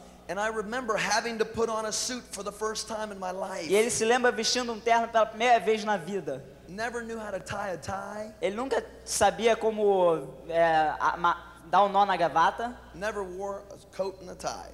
E 3.67 3.75
ele 3.75 3.89
se 3.89 4.05
lembra 4.05 4.31
vestindo 4.31 4.71
um 4.71 4.79
terno 4.79 5.07
pela 5.09 5.25
primeira 5.25 5.59
vez 5.59 5.83
na 5.83 5.97
vida. 5.97 6.43
Never 6.69 7.03
knew 7.03 7.19
how 7.19 7.31
to 7.31 7.39
tie 7.41 7.73
a 7.73 7.77
tie. 7.77 8.33
Ele 8.41 8.55
nunca 8.55 8.85
sabia 9.03 9.57
como 9.57 10.33
é, 10.47 10.93
dar 11.65 11.83
um 11.83 11.89
nó 11.89 12.05
na 12.05 12.15
gravata. 12.15 12.73
Never 12.93 13.23
wore 13.23 13.61
a 13.71 13.95
coat 13.97 14.17
and 14.23 14.31
a 14.31 14.35
tie. 14.35 14.71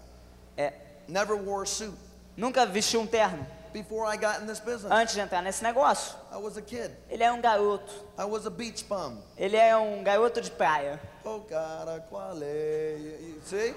É, 0.56 0.73
Never 1.08 1.36
wore 1.36 1.63
a 1.63 1.65
suit. 1.65 1.97
nunca 2.36 2.65
vestiu 2.67 3.01
um 3.01 3.08
terno 3.08 3.43
Before 3.77 4.05
I 4.07 4.17
got 4.17 4.41
in 4.41 4.47
this 4.47 4.59
business, 4.59 4.91
antes 4.91 5.13
de 5.13 5.19
entrar 5.21 5.43
nesse 5.43 5.61
negócio. 5.63 6.15
I 6.31 6.37
was 6.37 6.57
a 6.57 6.61
kid. 6.63 6.89
Ele 7.11 7.23
é 7.23 7.31
um 7.31 7.39
garoto. 7.39 7.93
I 8.17 8.23
was 8.25 8.47
a 8.47 8.49
beach 8.49 8.83
bum. 8.89 9.17
Ele 9.37 9.55
é 9.55 9.77
um 9.77 10.01
garoto 10.03 10.41
de 10.41 10.49
praia. 10.49 10.99
Oh, 11.23 11.41
cara, 11.41 11.99
qual 12.09 12.35
é? 12.41 12.95
You- 12.97 13.35
you 13.35 13.41
See? 13.45 13.75